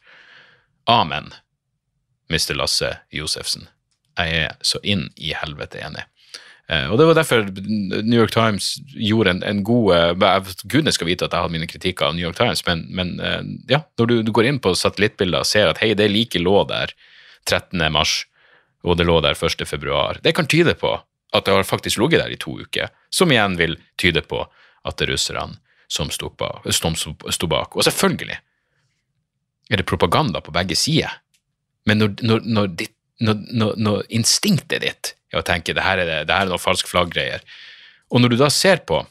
Amen, 0.90 1.30
Mr. 2.32 2.56
Lasse 2.58 2.96
Josefsen. 3.14 3.70
Jeg 4.18 4.48
er 4.48 4.58
så 4.66 4.82
inn 4.84 5.10
i 5.16 5.36
helvete 5.38 5.80
enig. 5.86 6.08
Eh, 6.72 6.88
og 6.88 6.98
Det 6.98 7.06
var 7.06 7.18
derfor 7.18 7.44
New 8.08 8.20
York 8.20 8.32
Times 8.32 8.78
gjorde 8.96 9.36
en, 9.36 9.44
en 9.44 9.64
god 9.68 10.16
uh, 10.24 10.52
Gudene 10.64 10.94
skal 10.96 11.10
vite 11.10 11.28
at 11.28 11.34
jeg 11.36 11.44
hadde 11.44 11.56
mine 11.58 11.68
kritikker 11.68 12.08
av 12.08 12.16
New 12.16 12.24
York 12.24 12.38
Times, 12.40 12.64
men, 12.68 12.86
men 12.96 13.18
uh, 13.20 13.42
ja, 13.68 13.82
når 14.00 14.12
du, 14.12 14.16
du, 14.24 14.32
går 14.32 14.48
inn 14.48 14.62
på 14.64 14.72
satellittbilder 14.78 15.44
og 15.44 15.50
ser 15.50 15.72
at 15.72 15.82
hei, 15.84 15.92
det 16.00 16.08
like 16.12 16.40
lå 16.40 16.62
der 16.70 16.94
13. 17.50 17.82
mars, 17.92 18.22
og 18.88 18.98
det 18.98 19.10
lå 19.10 19.20
der 19.26 19.36
1. 19.36 19.66
februar, 19.68 20.22
det 20.24 20.36
kan 20.38 20.48
tyde 20.48 20.78
på 20.80 20.96
at 21.32 21.48
det 21.48 21.56
har 21.56 21.68
faktisk 21.68 22.00
ligget 22.00 22.24
der 22.24 22.32
i 22.32 22.40
to 22.40 22.56
uker, 22.60 22.92
som 23.12 23.32
igjen 23.32 23.58
vil 23.60 23.78
tyde 24.00 24.24
på 24.24 24.46
at 24.88 24.98
det 24.98 25.10
er 25.10 25.14
russerne 25.16 25.60
som 25.92 26.08
sto 26.12 26.32
bak. 26.32 26.64
bak. 26.64 27.76
Og 27.76 27.84
selvfølgelig 27.84 28.38
er 29.72 29.80
det 29.80 29.88
propaganda 29.88 30.40
på 30.44 30.54
begge 30.56 30.76
sider, 30.80 31.20
men 31.88 32.00
når, 32.00 32.16
når, 32.24 32.48
når, 32.48 32.72
ditt, 32.80 32.96
når 33.20 34.06
instinktet 34.08 34.84
ditt 34.84 35.16
å 35.40 35.46
tenke 35.48 35.76
det 35.76 35.86
her 35.86 36.02
er, 36.02 36.08
det, 36.10 36.20
det 36.30 36.36
her 36.36 36.48
er 36.48 36.52
noe 36.52 36.62
falsk 36.62 36.90
flagg-greier. 36.92 37.44
Og 38.12 38.22
når 38.22 38.34
du 38.34 38.40
da 38.42 38.50
ser 38.52 38.84
på 38.88 39.02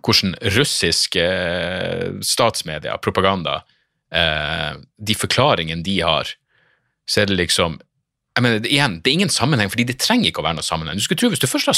hvordan 0.00 0.36
russiske 0.56 1.24
statsmedier, 2.24 3.00
propaganda, 3.04 3.60
eh, 4.14 4.78
de 4.96 5.16
forklaringene 5.18 5.84
de 5.84 5.98
har, 6.00 6.30
så 7.10 7.22
er 7.22 7.30
det 7.30 7.40
liksom 7.40 7.80
jeg 8.38 8.44
mener, 8.44 8.66
igjen, 8.66 9.00
Det 9.02 9.10
er 9.10 9.18
ingen 9.18 9.28
sammenheng, 9.28 9.68
fordi 9.68 9.84
det 9.84 9.98
trenger 9.98 10.30
ikke 10.30 10.40
å 10.40 10.46
være 10.46 10.60
noe 10.60 10.64
sammenheng. 10.64 10.96
Du 10.96 11.02
skulle 11.02 11.18
tro 11.18 11.28
Hvis 11.28 11.42
du 11.42 11.50
først 11.50 11.66
har 11.66 11.76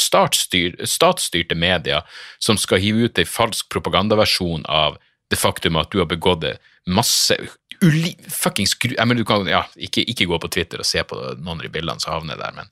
statsstyrte 0.87 1.57
medier 1.57 2.05
som 2.39 2.61
skal 2.61 2.79
hive 2.79 3.09
ut 3.09 3.19
en 3.19 3.27
falsk 3.27 3.71
propagandaversjon 3.73 4.67
av 4.69 4.99
det 5.33 5.41
faktum 5.41 5.77
at 5.81 5.91
du 5.91 5.99
har 5.99 6.07
begått 6.07 6.45
masse 6.87 7.35
uli, 7.83 8.13
fuckings 8.29 8.77
jeg 8.83 9.07
mener, 9.07 9.23
du 9.23 9.25
kan, 9.25 9.47
ja, 9.49 9.65
ikke, 9.77 10.05
ikke, 10.05 10.29
gå 10.29 10.39
på 10.39 10.51
Twitter 10.53 10.83
og 10.83 10.87
se 10.87 11.03
på 11.03 11.17
noen 11.41 11.59
av 11.59 11.65
de 11.65 11.73
bildene 11.73 12.03
som 12.03 12.13
havner 12.13 12.39
der, 12.39 12.53
men 12.55 12.69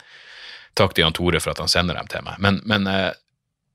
Takk 0.79 0.95
til 0.95 1.05
Jan 1.05 1.17
Tore 1.17 1.41
for 1.43 1.55
at 1.55 1.61
han 1.63 1.71
sender 1.71 1.99
dem 1.99 2.09
til 2.11 2.25
meg. 2.27 2.39
Men, 2.43 2.61
men 2.69 2.87
eh, 2.91 3.13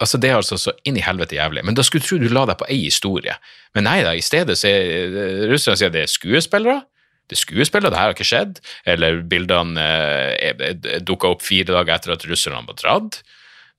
altså 0.01 0.19
det 0.21 0.31
er 0.31 0.39
altså 0.39 0.57
så 0.59 0.73
inn 0.87 0.97
i 0.99 1.05
helvete 1.05 1.37
jævlig. 1.37 1.65
Men 1.67 1.77
da 1.77 1.85
skulle 1.85 2.05
du 2.05 2.09
tro 2.09 2.19
du 2.21 2.29
la 2.31 2.45
deg 2.49 2.59
på 2.59 2.67
ei 2.71 2.81
historie. 2.85 3.37
Men 3.75 3.87
nei 3.89 3.99
da, 4.05 4.15
i 4.15 4.23
stedet 4.25 4.57
så 4.59 4.71
er 4.71 4.91
eh, 5.07 5.45
russerne 5.51 5.79
sier 5.79 5.93
det 5.93 6.05
er 6.05 6.11
skuespillere. 6.11 6.83
Det 7.25 7.37
er 7.37 7.41
skuespillere, 7.41 7.89
det 7.89 7.99
her 7.99 8.11
har 8.11 8.17
ikke 8.17 8.29
skjedd. 8.29 8.61
Eller 8.89 9.23
bildene 9.27 9.89
eh, 10.37 10.99
dukka 11.03 11.35
opp 11.35 11.45
fire 11.45 11.71
dager 11.73 11.97
etter 11.97 12.15
at 12.15 12.27
russerne 12.29 12.63
var 12.67 12.79
dratt. 12.79 13.21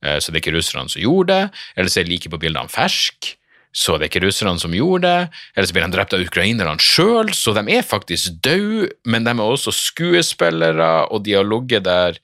Eh, 0.05 0.19
så 0.21 0.31
det 0.31 0.39
er 0.39 0.45
ikke 0.45 0.57
russerne 0.59 0.93
som 0.93 1.03
gjorde 1.03 1.33
det. 1.33 1.59
Eller 1.75 1.93
så 1.93 2.03
er 2.03 2.11
like 2.11 2.31
på 2.31 2.41
bildene 2.41 2.71
fersk 2.71 3.33
så 3.77 3.97
det 3.97 4.07
er 4.07 4.09
ikke 4.09 4.23
russerne 4.25 4.57
som 4.57 4.73
gjorde 4.73 5.05
det, 5.05 5.41
eller 5.53 5.67
så 5.69 5.75
blir 5.75 5.85
de 5.85 5.93
drept 5.93 6.13
av 6.15 6.23
ukrainerne 6.23 6.81
sjøl, 6.81 7.29
så 7.35 7.53
de 7.53 7.61
er 7.75 7.85
faktisk 7.85 8.39
døde, 8.41 8.87
men 9.05 9.27
de 9.27 9.33
er 9.35 9.43
også 9.43 9.73
skuespillere, 9.75 10.87
og 11.13 11.21
de 11.27 11.35
har 11.37 11.45
ligget 11.45 11.85
der 11.85 12.17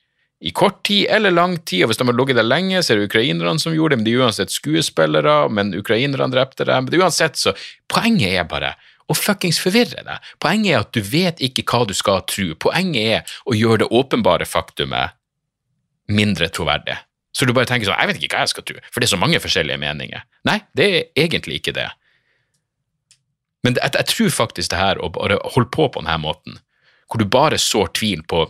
i 0.43 0.51
kort 0.51 0.81
tid 0.83 1.07
eller 1.09 1.31
lang 1.31 1.55
tid, 1.63 1.85
og 1.85 1.91
hvis 1.91 1.99
de 2.01 2.05
har 2.09 2.15
ligget 2.17 2.35
der 2.35 2.43
lenge, 2.43 2.81
så 2.83 2.93
er 2.93 2.99
det 2.99 3.07
ukrainerne 3.07 3.61
som 3.63 3.75
gjorde 3.75 3.95
det, 3.95 3.99
men 4.01 4.07
de 4.07 4.15
er 4.15 4.23
uansett 4.25 4.51
skuespillere, 4.51 5.35
men 5.47 5.71
ukrainerne 5.77 6.33
drepte 6.33 6.67
dem. 6.67 6.89
Men 6.89 7.05
uansett, 7.05 7.39
så 7.39 7.53
Poenget 7.93 8.33
er 8.41 8.47
bare 8.49 8.73
å 9.07 9.15
fuckings 9.15 9.59
forvirre 9.61 10.03
deg. 10.03 10.27
Poenget 10.43 10.73
er 10.73 10.81
at 10.81 10.91
du 10.95 10.99
vet 11.05 11.39
ikke 11.43 11.63
hva 11.69 11.85
du 11.87 11.93
skal 11.95 12.23
tro. 12.27 12.49
Poenget 12.59 13.03
er 13.03 13.35
å 13.47 13.55
gjøre 13.55 13.83
det 13.83 13.89
åpenbare 13.95 14.47
faktumet 14.49 15.15
mindre 16.11 16.49
troverdig. 16.51 16.97
Så 17.33 17.47
du 17.47 17.53
bare 17.55 17.69
tenker 17.69 17.87
sånn 17.87 17.97
Jeg 18.01 18.09
vet 18.11 18.19
ikke 18.19 18.35
hva 18.35 18.43
jeg 18.43 18.53
skal 18.53 18.65
tro, 18.67 18.81
for 18.91 18.99
det 18.99 19.07
er 19.07 19.13
så 19.13 19.21
mange 19.21 19.39
forskjellige 19.41 19.79
meninger. 19.81 20.25
Nei, 20.49 20.57
det 20.75 20.89
er 20.89 20.99
egentlig 21.23 21.61
ikke 21.61 21.75
det. 21.77 21.87
Men 23.63 23.77
jeg, 23.79 23.95
jeg 23.95 24.09
tror 24.11 24.35
faktisk 24.43 24.73
det 24.73 24.81
her 24.81 24.99
å 24.99 25.11
bare 25.13 25.39
holde 25.55 25.71
på 25.71 25.87
på 25.87 26.03
denne 26.03 26.19
måten, 26.21 26.59
hvor 27.07 27.21
du 27.21 27.29
bare 27.29 27.61
sår 27.61 27.93
tvil 27.95 28.25
på 28.27 28.45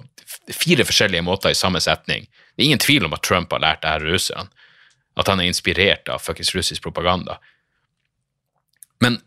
fire 0.53 0.85
forskjellige 0.85 1.25
måter 1.25 1.53
i 1.53 1.57
samme 1.57 1.81
setning. 1.81 2.27
Det 2.55 2.63
er 2.63 2.69
ingen 2.71 2.83
tvil 2.83 3.05
om 3.05 3.15
at 3.15 3.23
Trump 3.25 3.51
har 3.51 3.63
lært 3.63 3.81
det 3.83 3.91
her 3.93 4.05
russerne. 4.05 4.49
At 5.19 5.29
han 5.29 5.41
er 5.41 5.49
inspirert 5.49 6.09
av 6.09 6.23
fuckings 6.25 6.55
russisk 6.55 6.83
propaganda. 6.83 7.37
Men 9.03 9.19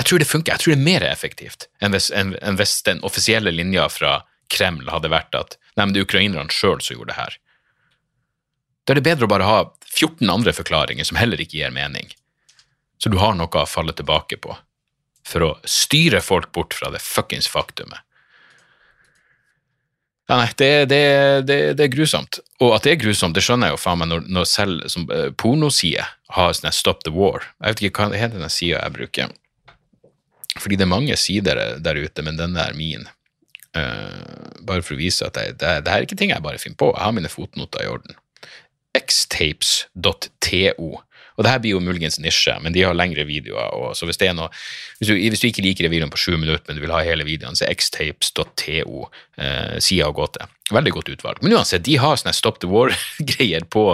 jeg 0.00 0.08
tror 0.08 0.22
det 0.22 0.28
funker. 0.28 0.52
Jeg 0.52 0.62
tror 0.62 0.72
det 0.72 0.78
er 0.78 0.86
mer 0.86 1.04
effektivt 1.08 1.68
enn 1.82 1.92
hvis, 1.96 2.10
enn, 2.14 2.36
enn 2.40 2.58
hvis 2.60 2.78
den 2.86 3.02
offisielle 3.04 3.52
linja 3.52 3.88
fra 3.92 4.20
Kreml 4.52 4.88
hadde 4.92 5.10
vært 5.10 5.34
at 5.34 5.56
nei, 5.74 5.84
men 5.84 5.94
det 5.94 6.02
er 6.02 6.08
ukrainerne 6.08 6.52
sjøl 6.52 6.80
som 6.80 6.96
gjorde 6.96 7.12
det 7.12 7.18
her. 7.18 7.38
Da 8.86 8.94
er 8.94 9.00
det 9.00 9.08
bedre 9.08 9.26
å 9.26 9.32
bare 9.32 9.48
ha 9.48 9.58
14 9.90 10.30
andre 10.30 10.54
forklaringer 10.54 11.08
som 11.08 11.18
heller 11.18 11.40
ikke 11.42 11.58
gir 11.58 11.74
mening. 11.74 12.12
Så 13.02 13.10
du 13.10 13.18
har 13.20 13.34
noe 13.36 13.50
å 13.50 13.68
falle 13.68 13.96
tilbake 13.96 14.38
på 14.40 14.54
for 15.26 15.42
å 15.42 15.54
styre 15.66 16.20
folk 16.22 16.52
bort 16.54 16.76
fra 16.76 16.92
det 16.94 17.02
fuckings 17.02 17.48
faktumet 17.50 18.05
ja, 20.26 20.36
nei, 20.40 20.48
det, 20.58 20.70
det, 20.90 21.02
det, 21.46 21.58
det, 21.78 21.84
er 21.84 21.92
grusomt. 21.92 22.40
Og 22.58 22.74
at 22.74 22.86
det 22.86 22.96
er 22.96 23.02
grusomt, 23.04 23.36
det 23.36 23.44
skjønner 23.46 23.70
jeg 23.70 23.76
jo 23.76 23.82
faen 23.82 24.00
meg 24.00 24.10
når, 24.10 24.24
når 24.26 24.48
selv 24.50 24.86
som 24.90 25.06
uh, 25.12 25.28
pornoside 25.38 26.02
har 26.34 26.56
sånn 26.56 26.74
Stop 26.74 27.04
the 27.06 27.12
War. 27.14 27.46
Jeg 27.62 27.76
vet 27.76 27.82
ikke 27.86 28.08
hva 28.08 28.18
heter 28.18 28.42
den 28.42 28.50
sida 28.50 28.80
jeg 28.80 28.96
bruker. 28.96 29.36
Fordi 30.56 30.78
det 30.80 30.86
er 30.86 30.90
mange 30.90 31.16
sider 31.20 31.60
der 31.84 32.00
ute, 32.00 32.24
men 32.26 32.40
denne 32.40 32.64
er 32.64 32.74
min. 32.74 33.06
Uh, 33.76 34.50
bare 34.66 34.82
for 34.82 34.96
å 34.96 34.98
vise 34.98 35.26
at 35.28 35.38
jeg, 35.38 35.58
det, 35.60 35.84
det, 35.84 35.92
her 35.92 36.02
er 36.02 36.08
ikke 36.08 36.18
ting 36.18 36.32
jeg 36.34 36.42
bare 36.42 36.58
finner 36.58 36.80
på. 36.80 36.90
Jeg 36.96 37.04
har 37.04 37.14
mine 37.14 37.30
fotnoter 37.30 37.84
i 37.84 37.90
orden. 37.92 38.18
xtapes.to 38.96 40.90
og 41.36 41.44
det 41.44 41.52
her 41.52 41.60
blir 41.62 41.74
jo 41.76 41.82
muligens 41.84 42.16
nisje, 42.22 42.54
men 42.64 42.72
de 42.72 42.84
har 42.86 42.96
lengre 42.96 43.26
videoer. 43.28 43.74
Og, 43.76 43.90
så 43.98 44.08
hvis, 44.08 44.18
det 44.20 44.30
er 44.30 44.36
noe, 44.36 44.48
hvis 44.98 45.10
du, 45.10 45.14
hvis, 45.16 45.42
du, 45.42 45.48
ikke 45.50 45.64
liker 45.64 45.90
videoen 45.92 46.12
på 46.12 46.20
sju 46.20 46.36
minutter, 46.36 46.64
men 46.68 46.78
du 46.78 46.84
vil 46.84 46.94
ha 46.94 47.02
hele 47.04 47.26
videoen, 47.28 47.58
så 47.58 47.66
er 47.66 47.76
xtapes.to 47.76 49.02
eh, 49.36 49.76
sida 49.84 50.08
å 50.08 50.16
gå 50.16 50.28
til. 50.36 50.54
Veldig 50.72 50.94
godt 50.96 51.12
utvalg. 51.12 51.42
Men 51.44 51.58
uansett, 51.58 51.84
de 51.86 51.98
har 52.00 52.16
sånne 52.16 52.34
Stop 52.36 52.62
the 52.64 52.70
War-greier 52.72 53.68
på, 53.68 53.88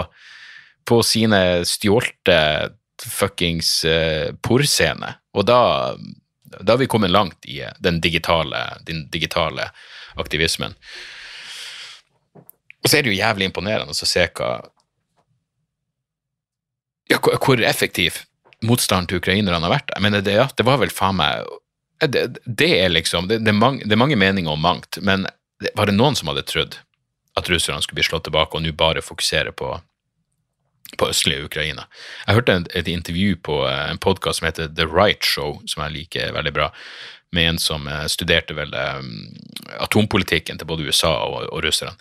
på, 0.87 1.01
sine 1.05 1.41
stjålte 1.67 2.37
fuckings 3.03 3.81
eh, 3.89 4.31
porscene. 4.45 5.17
Og 5.35 5.47
da, 5.49 5.61
da 6.61 6.77
har 6.77 6.79
vi 6.79 6.87
kommet 6.87 7.11
langt 7.11 7.43
i 7.49 7.59
den 7.83 7.99
digitale, 8.03 8.69
den 8.87 9.09
digitale 9.11 9.67
aktivismen. 10.15 10.77
Og 12.83 12.91
så 12.91 12.99
er 12.99 13.03
det 13.03 13.13
jo 13.13 13.19
jævlig 13.19 13.47
imponerende 13.49 13.95
å 13.95 14.07
se 14.07 14.25
hva 14.35 14.55
ja, 17.13 17.19
hvor 17.21 17.61
effektiv 17.63 18.23
motstanden 18.63 19.09
til 19.11 19.21
ukrainerne 19.21 19.61
har 19.65 19.73
vært. 19.73 19.91
Jeg 19.95 20.05
mener, 20.05 20.23
det, 20.25 20.37
ja, 20.39 20.47
det 20.57 20.65
var 20.67 20.79
vel 20.81 20.93
faen 20.93 21.19
meg 21.19 21.47
det, 22.07 22.37
det, 22.43 22.71
er 22.83 22.89
liksom 22.89 23.29
det, 23.29 23.39
det, 23.45 23.53
er 23.53 23.59
mange, 23.59 23.83
det, 23.85 23.93
er 23.95 24.01
mange, 24.01 24.17
meninger 24.19 24.51
om 24.51 24.59
mangt, 24.59 24.97
men 25.01 25.27
var 25.77 25.87
det 25.87 25.95
noen 25.95 26.17
som 26.19 26.31
hadde 26.31 26.45
trodd 26.49 26.77
at 27.39 27.49
russerne 27.49 27.81
skulle 27.83 28.01
bli 28.01 28.07
slått 28.07 28.25
tilbake 28.27 28.57
og 28.57 28.65
nå 28.65 28.73
bare 28.77 29.03
fokusere 29.05 29.53
på, 29.55 29.69
på 30.99 31.09
østlige 31.09 31.45
Ukraina? 31.47 31.87
Jeg 32.25 32.39
hørte 32.39 32.57
et, 32.59 32.69
et 32.81 32.91
intervju 32.91 33.37
på 33.45 33.61
eh, 33.69 33.85
en 33.93 34.01
podkast 34.03 34.41
som 34.41 34.49
heter 34.49 34.71
The 34.75 34.87
Right 34.89 35.23
Show, 35.23 35.61
som 35.69 35.85
jeg 35.85 35.95
liker 35.97 36.35
veldig 36.35 36.55
bra, 36.55 36.69
med 37.33 37.53
en 37.53 37.61
som 37.61 37.87
eh, 37.87 38.05
studerte 38.11 38.57
vel 38.57 38.75
um, 38.75 39.31
atompolitikken 39.79 40.59
til 40.59 40.69
både 40.69 40.89
USA 40.89 41.15
og, 41.23 41.47
og 41.49 41.63
russerne. 41.65 41.95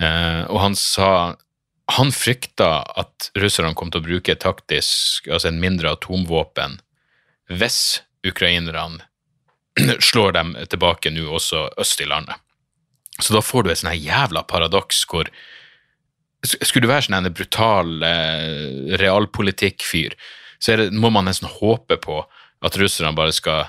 Uh, 0.00 0.46
og 0.48 0.62
han 0.62 0.78
sa 0.78 1.10
han 1.96 2.12
frykta 2.14 2.70
at 3.00 3.30
russerne 3.40 3.74
kom 3.78 3.90
til 3.90 4.02
å 4.02 4.06
bruke 4.06 4.36
taktisk, 4.38 5.28
altså 5.28 5.50
en 5.50 5.60
mindre 5.62 5.92
atomvåpen, 5.96 6.78
hvis 7.50 8.02
ukrainerne 8.26 9.06
slår 10.10 10.36
dem 10.36 10.54
tilbake 10.70 11.12
nå 11.14 11.26
også 11.30 11.66
øst 11.80 12.02
i 12.02 12.08
landet. 12.10 12.36
Så 13.20 13.34
da 13.34 13.42
får 13.44 13.64
du 13.64 13.72
et 13.72 13.80
sånn 13.82 13.96
jævla 13.96 14.46
paradoks 14.48 15.04
hvor 15.10 15.28
Skulle 16.40 16.86
du 16.86 16.88
være 16.88 17.04
sånn 17.04 17.18
en 17.18 17.34
brutal 17.36 17.90
eh, 18.06 18.94
realpolitikkfyr, 18.96 20.14
så 20.56 20.76
det, 20.80 20.86
må 20.96 21.10
man 21.12 21.26
nesten 21.28 21.50
håpe 21.52 21.98
på 22.00 22.22
at 22.64 22.78
russerne 22.80 23.12
bare 23.16 23.34
skal 23.36 23.66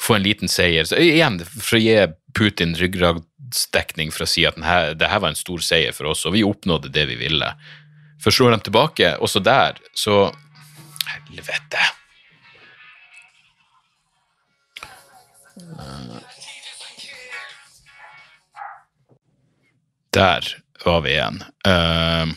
få 0.00 0.16
en 0.16 0.24
liten 0.24 0.48
seier. 0.48 0.86
Så 0.88 0.96
igjen, 0.96 1.36
for 1.44 1.76
å 1.76 1.82
gi 1.82 1.98
Putin 2.36 2.72
ryggradsdekning 3.50 4.12
for 4.12 4.24
å 4.24 4.28
si 4.28 4.46
at 4.46 4.56
denne, 4.56 4.94
det 4.94 5.08
her 5.08 5.20
var 5.20 5.30
en 5.30 5.36
stor 5.36 5.60
seier 5.60 5.92
for 5.92 6.10
oss, 6.10 6.26
og 6.26 6.34
vi 6.34 6.44
oppnådde 6.44 6.90
det 6.92 7.06
vi 7.08 7.16
ville. 7.16 7.54
For 8.22 8.30
slår 8.30 8.52
de 8.52 8.60
tilbake 8.64 9.16
også 9.20 9.40
der, 9.40 9.78
så 9.94 10.32
Helvete. 11.10 11.78
Der 20.12 20.46
var 20.84 21.00
vi 21.02 21.10
igjen. 21.10 21.42
Uh, 21.66 22.30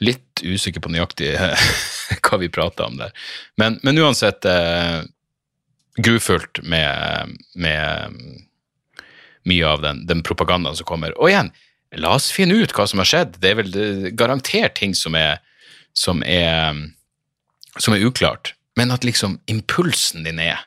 litt 0.00 0.42
usikker 0.42 0.80
på 0.80 0.92
nøyaktig 0.92 1.34
hva 2.24 2.38
vi 2.40 2.48
prata 2.48 2.86
om 2.86 2.98
der. 2.98 3.12
Men, 3.56 3.78
men 3.82 3.98
uansett 3.98 4.44
uh, 4.44 5.04
grufullt 5.96 6.60
med, 6.62 7.36
med 7.54 8.47
mye 9.48 9.66
av 9.66 9.82
den, 9.84 10.04
den, 10.08 10.22
propagandaen 10.26 10.76
som 10.78 10.88
kommer. 10.88 11.16
Og 11.18 11.32
igjen, 11.32 11.50
la 11.98 12.14
oss 12.16 12.30
finne 12.34 12.56
ut 12.58 12.74
hva 12.76 12.86
som 12.88 13.02
har 13.02 13.08
skjedd. 13.08 13.40
Det 13.42 13.52
er 13.52 13.60
vel 13.62 14.12
garantert 14.18 14.76
ting 14.78 14.94
som 14.96 15.16
er, 15.18 15.40
som 15.96 16.22
er, 16.26 16.78
som 17.80 17.96
er 17.96 18.04
uklart. 18.06 18.54
Men 18.78 18.94
at 18.94 19.06
liksom 19.06 19.40
impulsen 19.50 20.26
din 20.28 20.42
er 20.42 20.64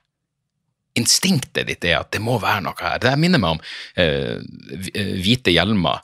instinktet 0.99 1.69
ditt 1.69 1.85
er 1.87 2.01
at 2.01 2.11
det 2.11 2.19
må 2.23 2.37
være 2.41 2.65
noe 2.65 2.75
her. 2.81 2.99
Det 2.99 3.13
minner 3.19 3.39
meg 3.39 3.55
om 3.55 3.61
eh, 4.01 4.41
hvite 5.23 5.53
hjelmer 5.53 6.01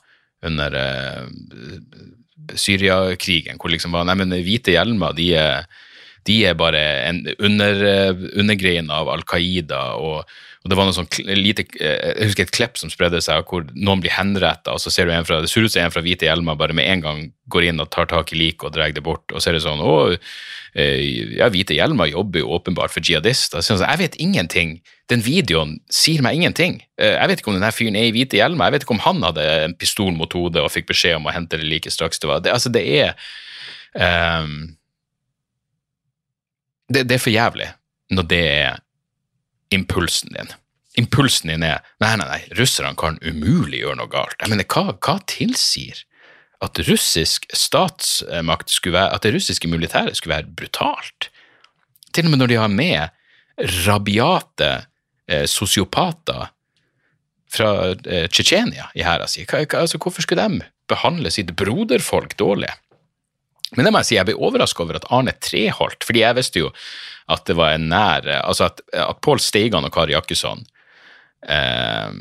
under 0.48 0.78
eh, 0.80 1.26
Syriakrigen, 2.56 3.58
hvor 3.60 3.74
liksom 3.74 3.96
var 3.96 4.06
nei, 4.08 4.16
men 4.16 4.32
hvite 4.32 4.72
hjelmer 4.72 5.16
de 5.18 5.32
er, 5.36 5.66
de 6.28 6.42
er 6.50 6.58
bare 6.60 6.84
en 7.08 7.24
under, 7.40 7.86
eh, 7.88 8.28
undergrein 8.40 8.92
av 8.94 9.10
Al 9.14 9.26
Qaida. 9.28 9.96
og 9.96 10.28
og 10.68 10.72
det 10.72 10.76
var 10.76 10.88
noe 10.90 10.96
sånn 10.98 11.08
lite, 11.38 11.64
eh, 11.80 12.12
Jeg 12.20 12.28
husker 12.28 12.44
et 12.44 12.52
klepp 12.52 12.78
som 12.78 12.90
spredde 12.90 13.22
seg, 13.24 13.46
hvor 13.48 13.64
noen 13.72 14.02
blir 14.02 14.12
henretta, 14.12 14.74
og 14.74 14.82
så 14.84 14.92
ser 14.92 15.06
du 15.06 15.12
en 15.12 15.24
fra, 15.24 15.40
det 15.40 15.50
ser 15.50 15.64
ut 15.64 15.72
som 15.72 15.82
en 15.82 15.92
fra 15.92 16.02
Hvite 16.02 16.28
hjelmer 16.28 16.58
bare 16.58 16.74
med 16.74 16.84
en 16.92 17.02
gang 17.02 17.32
går 17.48 17.70
inn 17.70 17.80
og 17.80 17.90
tar 17.90 18.06
tak 18.06 18.34
i 18.34 18.36
liket 18.36 18.66
og 18.66 18.74
drar 18.74 18.92
det 18.92 19.02
bort. 19.02 19.32
Og 19.32 19.40
så 19.40 19.48
er 19.48 19.54
det 19.54 19.64
sånn 19.64 19.80
Å, 19.80 20.20
ja, 20.76 21.48
Hvite 21.48 21.78
hjelmer 21.78 22.12
jobber 22.12 22.40
jo 22.40 22.52
åpenbart 22.60 22.92
for 22.92 23.00
jihadister. 23.00 23.64
Så 23.64 23.80
jeg 23.80 23.98
vet 23.98 24.20
ingenting 24.20 24.82
den 25.08 25.24
videoen 25.24 25.78
sier 25.94 26.24
meg 26.26 26.36
ingenting. 26.36 26.82
Eh, 27.00 27.16
jeg 27.16 27.32
vet 27.32 27.42
ikke 27.42 27.54
om 27.54 27.60
denne 27.60 27.72
fyren 27.72 27.96
er 27.96 28.10
i 28.10 28.16
hvite 28.16 28.40
hjelmer, 28.40 28.68
jeg 28.68 28.76
vet 28.76 28.86
ikke 28.86 28.98
om 28.98 29.06
han 29.06 29.24
hadde 29.24 29.46
en 29.64 29.76
pistol 29.80 30.12
mot 30.18 30.34
hodet 30.36 30.64
og 30.64 30.74
fikk 30.74 30.90
beskjed 30.92 31.20
om 31.20 31.30
å 31.30 31.36
hente 31.36 31.60
det 31.60 31.68
like 31.68 31.92
straks 31.94 32.20
det 32.20 32.28
var. 32.28 32.44
Det, 32.44 32.52
altså, 32.52 32.72
det 32.74 32.84
er 33.00 33.16
um, 33.96 34.76
det, 36.90 37.04
det, 37.08 37.18
er 37.18 37.24
for 37.24 37.34
jævlig 37.34 37.70
når 38.14 38.28
det 38.32 38.44
er 38.48 38.80
impulsen 39.76 40.36
din. 40.36 40.52
Impulsen 40.98 41.52
din 41.52 41.66
er 41.68 41.84
nei, 42.02 42.14
nei, 42.20 42.28
nei, 42.28 42.42
russerne 42.60 42.96
kan 43.00 43.20
umulig 43.22 43.84
gjøre 43.84 44.00
noe 44.00 44.12
galt. 44.12 44.38
Jeg 44.42 44.52
mener, 44.54 44.68
hva, 44.72 44.96
hva 44.96 45.18
tilsier 45.30 46.04
at 46.64 46.80
russisk 46.88 47.46
statsmakt 47.54 48.72
skulle 48.74 48.98
være, 48.98 49.14
at 49.14 49.28
det 49.28 49.36
russiske 49.36 49.70
militæret 49.70 50.18
skulle 50.18 50.38
være 50.38 50.56
brutalt? 50.58 51.30
Til 52.16 52.26
og 52.26 52.34
med 52.34 52.42
når 52.42 52.54
de 52.54 52.62
har 52.62 52.72
med 52.72 53.68
rabiate 53.86 54.72
eh, 55.28 55.46
sosiopater 55.50 56.48
fra 57.54 57.70
eh, 57.94 58.26
Tsjetsjenia 58.30 58.90
i 58.96 59.06
hæra 59.06 59.28
si. 59.30 59.46
Altså, 59.54 60.00
hvorfor 60.02 60.22
skulle 60.26 60.48
de 60.48 60.66
behandle 60.90 61.32
sitt 61.34 61.54
broderfolk 61.60 62.38
dårlig? 62.40 62.72
Men 63.76 63.88
det 63.88 63.92
må 63.92 64.02
jeg 64.02 64.10
si, 64.10 64.16
jeg 64.16 64.30
ble 64.30 64.38
overraska 64.48 64.84
over 64.86 65.00
at 65.00 65.08
Arne 65.14 65.34
Treholt 65.44 66.08
fordi 66.08 66.24
jeg 66.24 66.38
visste 66.38 66.64
jo 66.64 66.72
at 67.28 67.44
det 67.50 67.58
var 67.60 67.76
en 67.76 67.90
nær 67.92 68.28
Altså 68.40 68.70
at, 68.70 68.80
at 68.96 69.20
Pål 69.26 69.42
Steigan 69.44 69.88
og 69.88 69.92
Kari 69.96 70.16
Jakkesson 70.16 70.64
eh, 71.48 72.14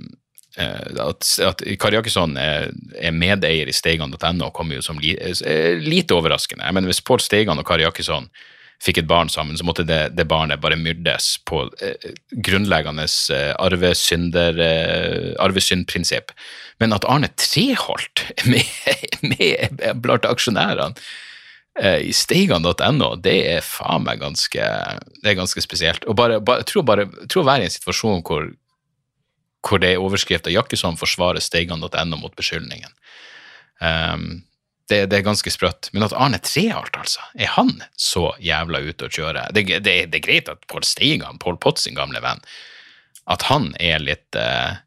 eh 0.59 1.01
at, 1.05 1.31
at 1.47 1.63
Kari 1.79 2.01
Jakkesson 2.01 2.35
er, 2.41 2.73
er, 2.99 3.15
medeier 3.15 3.71
i 3.71 3.77
steigan.no, 3.77 4.51
kommer 4.51 4.81
jo 4.81 4.83
som 4.83 4.99
li, 4.99 5.15
eh, 5.15 5.79
lite 5.79 6.17
overraskende. 6.17 6.67
Men 6.75 6.89
hvis 6.89 7.05
Pål 7.05 7.23
Steigan 7.23 7.61
og 7.61 7.69
Kari 7.69 7.87
Jakkesson 7.87 8.31
fikk 8.83 9.01
et 9.01 9.09
barn 9.09 9.31
sammen, 9.33 9.57
så 9.57 9.65
måtte 9.65 9.87
det, 9.89 10.01
det 10.17 10.27
barnet 10.29 10.61
bare 10.61 10.79
myrdes 10.81 11.37
på 11.49 11.63
eh, 11.85 12.11
grunnleggende 12.45 13.07
eh, 13.33 13.53
arvesynder, 13.63 14.59
eh, 14.61 15.31
arvesyndprinsipp. 15.45 16.35
Men 16.83 16.93
at 16.97 17.07
Arne 17.09 17.31
Treholt 17.41 18.27
er 18.37 18.51
med, 18.51 18.99
med 19.37 19.87
blant 20.03 20.29
aksjonærene 20.29 20.97
i 21.77 22.13
steigan.no, 22.17 23.09
det 23.21 23.35
er 23.51 23.65
faen 23.65 24.07
meg 24.07 24.23
ganske, 24.23 24.69
det 25.21 25.29
er 25.29 25.37
ganske 25.37 25.61
spesielt. 25.61 26.07
Og 26.09 26.17
bare, 26.17 26.39
bare, 26.41 26.63
jeg 26.65 26.71
tror 26.71 26.87
bare 26.89 27.05
jeg 27.05 27.29
tror 27.33 27.45
å 27.45 27.49
være 27.51 27.67
i 27.67 27.69
en 27.69 27.75
situasjon 27.75 28.23
hvor, 28.25 28.47
hvor 29.67 29.83
det 29.83 29.91
er 29.93 30.01
overskrifta 30.01 30.53
'Jakkesson 30.55 30.97
forsvarer 30.97 31.45
steigan.no 31.45 32.17
mot 32.17 32.37
beskyldningen'. 32.39 32.95
Um, 33.85 34.47
det, 34.89 35.07
det, 35.11 35.19
er 35.19 35.27
ganske 35.27 35.51
sprøtt. 35.51 35.91
Men 35.93 36.07
at 36.07 36.15
Arne 36.15 36.39
Treholt, 36.43 36.97
altså, 36.97 37.23
er 37.35 37.51
han 37.57 37.73
så 37.99 38.31
jævla 38.43 38.83
ute 38.87 39.09
å 39.09 39.13
kjøre? 39.13 39.49
Det, 39.55 39.67
det, 39.83 39.97
det 40.13 40.21
er 40.21 40.27
greit 40.27 40.51
at 40.53 40.67
Pål 40.71 40.87
Steigan, 40.87 41.41
Pål 41.43 41.59
Potts 41.63 41.87
sin 41.87 41.99
gamle 41.99 42.23
venn, 42.25 42.43
at 43.27 43.49
han 43.49 43.73
er 43.83 44.03
litt 44.03 44.39
eh, 44.39 44.79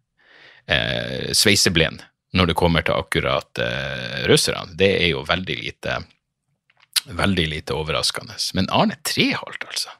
eh, 0.72 1.32
sveiseblind 1.36 2.06
når 2.38 2.52
det 2.52 2.60
kommer 2.60 2.86
til 2.86 2.96
akkurat 2.96 3.60
eh, 3.64 4.24
russerne. 4.32 4.78
Det 4.80 4.94
er 5.02 5.12
jo 5.12 5.26
veldig 5.28 5.58
lite 5.60 6.00
veldig 7.06 7.48
lite 7.52 7.78
overraskende. 7.78 8.36
Men 8.58 8.70
Arne 8.76 9.00
Treholt, 9.08 9.64
altså. 9.68 9.94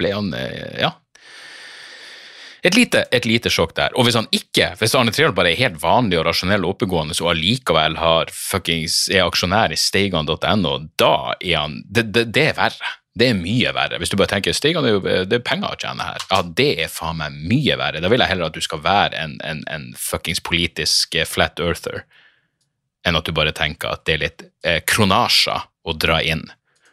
Ble 0.00 0.12
han 0.14 0.34
eh, 0.36 0.80
Ja, 0.80 0.94
et 2.62 2.76
lite, 2.78 3.00
et 3.10 3.26
lite, 3.26 3.50
sjokk 3.50 3.74
der. 3.74 3.90
Og 3.98 4.06
hvis 4.06 4.14
han 4.14 4.28
ikke, 4.30 4.68
hvis 4.78 4.94
Arne 4.94 5.10
Treholt 5.14 5.34
bare 5.34 5.50
er 5.50 5.58
helt 5.58 5.80
vanlig 5.82 6.20
og 6.20 6.28
rasjonell 6.28 6.62
og 6.62 6.76
oppegående, 6.76 7.16
og 7.18 7.32
allikevel 7.32 7.96
har 7.98 8.30
fuckings, 8.30 9.08
er 9.10 9.26
aksjonær 9.26 9.74
i 9.74 9.78
steigan.no, 9.78 10.74
da 11.02 11.14
er 11.40 11.56
han 11.58 11.80
det, 11.90 12.06
det, 12.14 12.28
det, 12.36 12.44
er 12.52 12.60
verre. 12.60 12.92
Det 13.18 13.32
er 13.32 13.40
mye 13.40 13.72
verre. 13.74 13.98
Hvis 13.98 14.14
du 14.14 14.16
bare 14.20 14.30
tenker 14.30 14.54
Steigan 14.54 14.86
er 14.86 14.94
jo 14.94 15.02
det 15.02 15.40
er 15.40 15.44
penger 15.44 15.74
å 15.74 15.80
tjene 15.82 16.06
her. 16.06 16.22
Ja, 16.30 16.38
det 16.62 16.70
er 16.86 16.92
faen 16.92 17.18
meg 17.18 17.34
mye 17.50 17.80
verre. 17.82 18.00
Da 18.00 18.12
vil 18.12 18.22
jeg 18.22 18.30
heller 18.30 18.46
at 18.46 18.56
du 18.56 18.62
skal 18.62 18.84
være 18.86 19.18
en, 19.18 19.34
en, 19.42 19.66
en 19.66 19.90
fuckings 19.98 20.40
politisk 20.46 21.18
eh, 21.18 21.26
flat 21.26 21.58
earther, 21.60 22.06
enn 23.02 23.18
at 23.18 23.26
du 23.26 23.34
bare 23.34 23.52
tenker 23.58 23.90
at 23.90 24.06
det 24.06 24.14
er 24.14 24.22
litt 24.22 24.46
eh, 24.62 24.78
kronasjer 24.86 25.66
å 25.82 25.94
dra 25.98 26.20
inn 26.22 26.46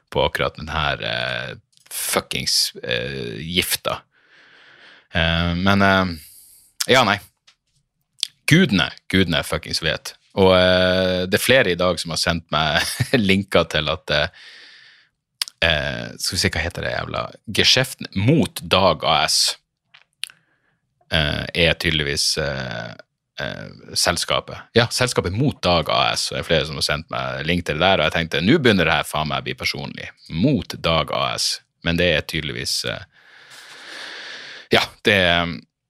på 0.10 0.24
akkurat 0.26 0.58
denne 0.58 0.86
eh, 1.06 1.58
fuckings 1.90 2.72
eh, 2.84 3.38
gifta 3.42 4.02
Eh, 5.12 5.56
men 5.56 5.82
eh, 5.82 6.06
Ja, 6.88 7.04
nei. 7.04 7.20
Gudene, 8.50 8.90
gudene 9.12 9.44
fuckings 9.46 9.84
vet. 9.84 10.16
Og 10.40 10.54
eh, 10.56 11.26
det 11.30 11.40
er 11.40 11.44
flere 11.44 11.74
i 11.74 11.80
dag 11.80 12.00
som 12.02 12.14
har 12.14 12.22
sendt 12.22 12.48
meg 12.54 12.86
linker 13.30 13.68
til 13.70 13.90
at 13.92 14.16
Skal 15.60 16.38
vi 16.38 16.40
se, 16.40 16.50
hva 16.54 16.62
heter 16.64 16.86
det 16.86 16.94
jævla 16.94 17.22
Geskjeften 17.52 18.08
mot 18.16 18.62
Dag 18.64 19.02
AS 19.04 19.58
er 21.12 21.74
tydeligvis 21.82 22.38
selskapet. 23.94 24.58
Ja, 24.78 24.88
selskapet 24.92 25.34
mot 25.36 25.58
Dag 25.64 25.90
AS. 25.94 26.30
Og 26.32 26.38
det 26.38 26.44
er 26.44 26.48
flere 26.48 26.68
som 26.68 26.80
har 26.80 26.86
sendt 26.86 27.10
meg 27.14 27.46
link 27.48 27.66
til 27.68 27.80
det 27.80 27.86
der, 27.86 28.02
og 28.02 28.10
jeg 28.10 28.16
tenkte 28.18 28.44
nå 28.44 28.60
begynner 28.60 28.90
det 28.90 29.00
her 29.00 29.08
faen 29.08 29.32
meg 29.32 29.44
å 29.44 29.48
bli 29.48 29.58
personlig. 29.60 30.10
Mot 30.36 30.76
Dag 30.84 31.14
AS. 31.16 31.60
Men 31.88 32.00
det 32.00 32.10
er 32.14 32.26
tydeligvis 32.28 32.84
eh, 32.86 33.04
ja, 34.70 34.82
det, 35.02 35.20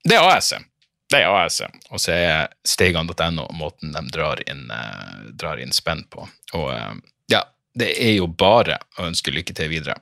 det 0.03 0.15
er 0.15 0.27
AS-et. 0.31 0.65
Det 1.09 1.23
er 1.23 1.33
AS-et. 1.33 1.87
Og 1.89 2.01
så 2.01 2.13
er 2.13 2.51
steigan.no 2.67 3.47
måten 3.57 3.95
de 3.95 4.03
drar 4.13 4.41
inn, 4.45 4.67
eh, 4.71 5.15
drar 5.33 5.61
inn 5.61 5.73
spenn 5.75 6.05
på. 6.11 6.27
Og 6.53 6.69
uh, 6.69 6.93
ja, 7.31 7.43
det 7.77 7.89
er 7.97 8.13
jo 8.19 8.29
bare 8.29 8.79
å 8.97 9.07
ønske 9.09 9.33
lykke 9.33 9.55
til 9.57 9.71
videre. 9.73 9.97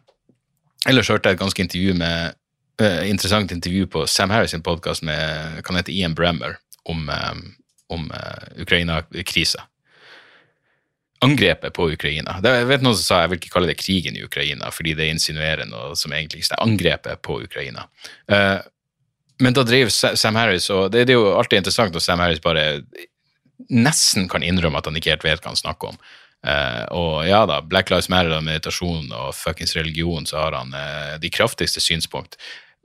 Ellers 0.88 1.10
hørte 1.12 1.32
jeg 1.32 1.40
et 1.40 1.42
ganske 1.42 1.64
intervju 1.64 1.96
med, 1.98 2.38
uh, 2.84 3.02
interessant 3.08 3.56
intervju 3.56 3.88
på 3.96 4.06
Sam 4.12 4.36
Harris' 4.36 4.54
sin 4.54 4.66
podkast 4.66 5.06
med 5.08 5.64
kan 5.66 5.80
hete 5.80 5.96
Ian 5.96 6.16
Bremmer 6.16 6.60
om, 6.90 7.10
om 7.94 8.06
Ukraina-krisa 8.64 9.66
angrepet 11.20 11.74
på 11.74 11.92
Ukraina. 11.92 12.38
Det, 12.42 12.54
jeg 12.60 12.70
vet 12.70 12.84
noen 12.86 12.98
som 12.98 13.06
sa 13.06 13.22
jeg 13.24 13.32
vil 13.32 13.40
ikke 13.42 13.54
kalle 13.56 13.72
det 13.72 13.80
krigen 13.82 14.18
i 14.18 14.24
Ukraina, 14.26 14.70
fordi 14.74 14.94
det 14.98 15.10
insinuerer 15.10 15.70
noe 15.70 15.96
som 15.98 16.14
egentlig 16.14 16.44
ikke 16.44 16.58
er 16.58 16.66
angrepet 16.66 17.24
på 17.26 17.40
Ukraina. 17.48 17.88
Uh, 18.32 18.60
men 19.42 19.54
da 19.54 19.66
driver 19.66 20.16
Sam 20.18 20.38
Harris, 20.38 20.70
og 20.74 20.92
det, 20.94 21.08
er 21.08 21.18
jo 21.18 21.34
alltid 21.38 21.62
interessant 21.62 21.94
når 21.94 22.06
Sam 22.06 22.22
Harris 22.22 22.42
bare 22.42 22.68
nesten 23.74 24.30
kan 24.30 24.46
innrømme 24.46 24.80
at 24.80 24.90
han 24.90 24.98
ikke 24.98 25.16
helt 25.16 25.26
vet 25.26 25.44
hva 25.44 25.54
han 25.54 25.60
snakker 25.60 25.94
om. 25.94 26.00
Uh, 26.46 26.86
og 26.94 27.14
ja 27.26 27.42
da, 27.50 27.60
Black 27.66 27.90
Lives 27.94 28.12
Matter 28.14 28.38
og 28.38 28.46
meditasjon 28.46 29.10
og 29.10 29.34
fuckings 29.38 29.74
religion, 29.78 30.26
så 30.30 30.46
har 30.46 30.58
han 30.58 30.74
uh, 30.74 31.18
de 31.22 31.34
kraftigste 31.34 31.82
synspunkt. 31.82 32.38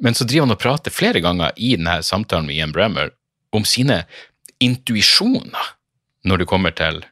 Men 0.02 0.16
så 0.16 0.24
driver 0.24 0.48
han 0.48 0.56
og 0.56 0.62
prater 0.62 0.94
flere 0.94 1.20
ganger 1.24 1.52
i 1.56 1.74
denne 1.76 2.00
samtalen 2.04 2.48
med 2.48 2.56
Ian 2.56 2.72
Bremmer 2.74 3.12
om 3.52 3.64
sine 3.68 4.02
intuisjoner 4.62 5.72
når 6.28 6.42
det 6.42 6.50
kommer 6.50 6.74
til 6.76 7.02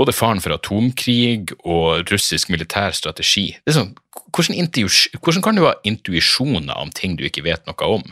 både 0.00 0.14
faren 0.16 0.40
for 0.40 0.54
atomkrig 0.54 1.52
og 1.60 2.08
russisk 2.08 2.48
militær 2.52 2.94
strategi. 2.96 3.50
Det 3.60 3.74
er 3.74 3.80
sånn, 3.82 3.92
hvordan, 4.32 4.70
hvordan 5.20 5.44
kan 5.44 5.58
du 5.58 5.66
ha 5.66 5.74
intuisjoner 5.84 6.78
om 6.80 6.92
ting 6.96 7.18
du 7.18 7.26
ikke 7.28 7.44
vet 7.44 7.66
noe 7.68 7.90
om? 7.98 8.06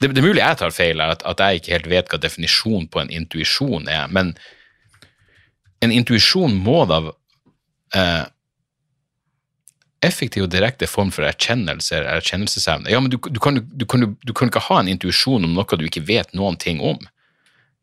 Det, 0.00 0.10
det 0.14 0.22
er 0.22 0.26
mulig 0.26 0.40
jeg 0.40 0.60
tar 0.60 0.74
feil, 0.74 1.02
at, 1.04 1.24
at 1.28 1.42
jeg 1.42 1.60
ikke 1.60 1.74
helt 1.74 1.90
vet 1.92 2.08
hva 2.12 2.20
definisjonen 2.22 2.88
på 2.88 3.02
en 3.02 3.12
intuisjon 3.12 3.90
er, 3.92 4.08
men 4.08 4.32
en 5.84 5.92
intuisjon 5.92 6.56
må 6.64 6.84
da 6.88 7.02
eh, 7.94 8.24
effektiv 10.04 10.46
og 10.46 10.52
direkte 10.52 10.88
form 10.90 11.10
for 11.14 11.26
erkjennelse 11.26 11.96
eller 11.96 12.20
erkjennelsesevne. 12.20 12.90
Ja, 12.92 13.00
men 13.02 13.12
du, 13.12 13.18
du, 13.18 13.40
kan, 13.42 13.60
du, 13.62 13.86
kan, 13.88 14.06
du 14.20 14.32
kan 14.36 14.50
ikke 14.50 14.62
ha 14.68 14.80
en 14.80 14.90
intuisjon 14.92 15.46
om 15.46 15.56
noe 15.56 15.78
du 15.80 15.86
ikke 15.88 16.04
vet 16.06 16.34
noen 16.36 16.58
ting 16.60 16.82
om. 16.84 17.00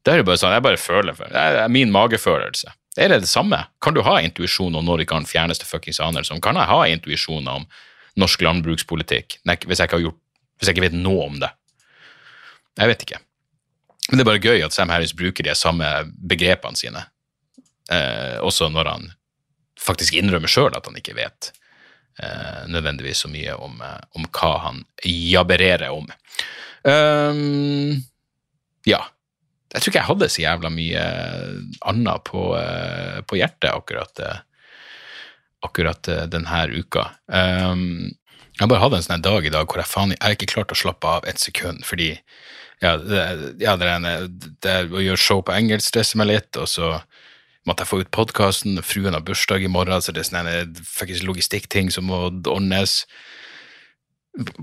Det 0.05 0.13
er 0.13 0.21
jo 0.21 0.27
bare 0.29 0.41
sånn, 0.41 0.55
jeg 0.55 0.65
bare 0.65 0.81
føler 0.81 1.17
for 1.17 1.29
det. 1.29 1.41
er 1.41 1.71
min 1.71 1.91
magefølelse. 1.93 2.73
Er 2.99 3.11
det 3.13 3.21
det 3.23 3.31
samme? 3.31 3.63
Kan 3.83 3.95
du 3.95 4.01
ha 4.03 4.17
intuisjon 4.19 4.75
om 4.75 4.85
når 4.85 5.03
du 5.03 5.07
kan 5.13 5.27
fjerneste 5.27 5.67
fuckings 5.67 6.01
anelse 6.03 6.33
om? 6.33 6.41
Kan 6.43 6.59
jeg 6.59 6.67
ha 6.67 6.79
intuisjoner 6.91 7.61
om 7.61 7.67
norsk 8.19 8.41
landbrukspolitikk 8.43 9.39
hvis 9.45 9.79
jeg, 9.79 9.87
ikke 9.87 9.99
har 9.99 10.07
gjort, 10.09 10.19
hvis 10.59 10.69
jeg 10.69 10.75
ikke 10.75 10.87
vet 10.89 10.97
noe 10.97 11.27
om 11.29 11.39
det? 11.43 11.51
Jeg 12.79 12.91
vet 12.91 13.05
ikke. 13.05 13.21
Men 14.09 14.19
det 14.19 14.25
er 14.25 14.31
bare 14.31 14.43
gøy 14.43 14.65
at 14.65 14.75
Sam 14.75 14.91
Harris 14.91 15.13
bruker 15.15 15.45
de 15.45 15.55
samme 15.55 15.87
begrepene 16.17 16.79
sine, 16.79 17.05
eh, 17.91 18.37
også 18.43 18.67
når 18.73 18.89
han 18.89 19.09
faktisk 19.79 20.17
innrømmer 20.19 20.51
sjøl 20.51 20.75
at 20.75 20.87
han 20.89 20.97
ikke 20.99 21.15
vet 21.17 21.53
nødvendigvis 22.67 23.23
så 23.25 23.31
mye 23.31 23.55
om, 23.55 23.81
eh, 23.81 23.99
om 24.17 24.27
hva 24.27 24.51
han 24.67 24.83
jabbererer 25.05 25.89
om. 25.93 26.07
Um, 26.83 28.01
ja. 28.87 29.03
Jeg 29.71 29.79
tror 29.79 29.91
ikke 29.91 29.99
jeg 30.01 30.09
hadde 30.09 30.31
så 30.31 30.41
jævla 30.43 30.71
mye 30.73 31.03
annet 31.87 32.23
på, 32.27 32.47
eh, 32.59 33.19
på 33.23 33.37
hjertet 33.39 33.69
akkurat, 33.71 34.19
eh, 34.19 34.41
akkurat 35.63 36.07
eh, 36.11 36.25
denne 36.27 36.65
uka. 36.75 37.05
Um, 37.27 38.11
jeg 38.59 38.67
bare 38.67 38.81
hatt 38.83 38.97
en 38.97 39.05
sånn 39.05 39.23
dag 39.23 39.45
i 39.47 39.53
dag 39.53 39.69
hvor 39.69 39.79
jeg 39.79 39.89
faen 39.89 40.11
jeg 40.11 40.19
har 40.21 40.35
ikke 40.35 40.51
klart 40.51 40.73
å 40.75 40.77
slappe 40.77 41.07
av 41.07 41.29
et 41.29 41.39
sekund, 41.39 41.85
fordi 41.87 42.11
ja, 42.81 42.97
det, 42.97 43.21
ja, 43.61 43.77
det, 43.79 43.87
er, 43.87 44.27
det 44.61 44.73
er 44.73 44.91
å 44.91 45.01
gjøre 45.01 45.21
show 45.21 45.41
på 45.45 45.53
engelsk 45.55 45.87
stresser 45.87 46.19
meg 46.19 46.33
litt, 46.33 46.57
og 46.59 46.67
så 46.67 46.97
måtte 47.67 47.85
jeg 47.85 47.91
få 47.91 48.01
ut 48.01 48.13
podkasten, 48.13 48.81
fruen 48.85 49.13
har 49.13 49.25
bursdag 49.25 49.65
i 49.65 49.71
morgen, 49.71 50.01
så 50.01 50.13
det 50.13 50.23
er 50.23 50.31
sånne 50.31 51.21
logistikkting 51.27 51.91
som 51.93 52.09
må 52.09 52.23
ordnes. 52.49 53.03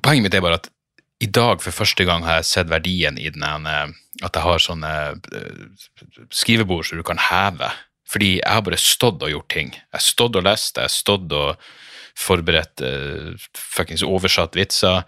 Poenget 0.03 0.25
mitt 0.25 0.37
er 0.39 0.45
bare 0.45 0.61
at 0.63 0.71
i 1.19 1.27
dag 1.27 1.63
for 1.63 1.75
første 1.75 2.07
gang 2.07 2.23
har 2.27 2.41
jeg 2.41 2.51
sett 2.53 2.71
verdien 2.71 3.19
i 3.19 3.31
den 3.35 3.43
ene 3.43 3.75
at 4.23 4.35
jeg 4.35 4.45
har 4.45 4.63
sånne 4.63 4.93
eh, 5.35 5.63
skrivebord 6.35 6.87
som 6.87 6.99
du 6.99 7.05
kan 7.07 7.21
heve. 7.23 7.71
Fordi 8.09 8.39
jeg 8.39 8.55
har 8.55 8.65
bare 8.65 8.81
stått 8.81 9.23
og 9.23 9.33
gjort 9.33 9.51
ting. 9.53 9.73
Jeg 9.75 9.99
har 9.99 10.05
stått 10.05 10.39
og 10.39 10.47
lest, 10.47 10.79
jeg 10.79 10.89
har 10.89 10.95
stått 10.95 11.35
og 11.37 11.69
forberedt 12.19 12.83
uh, 12.83 13.35
fuckings 13.55 14.03
oversatt 14.03 14.57
vitser. 14.59 15.05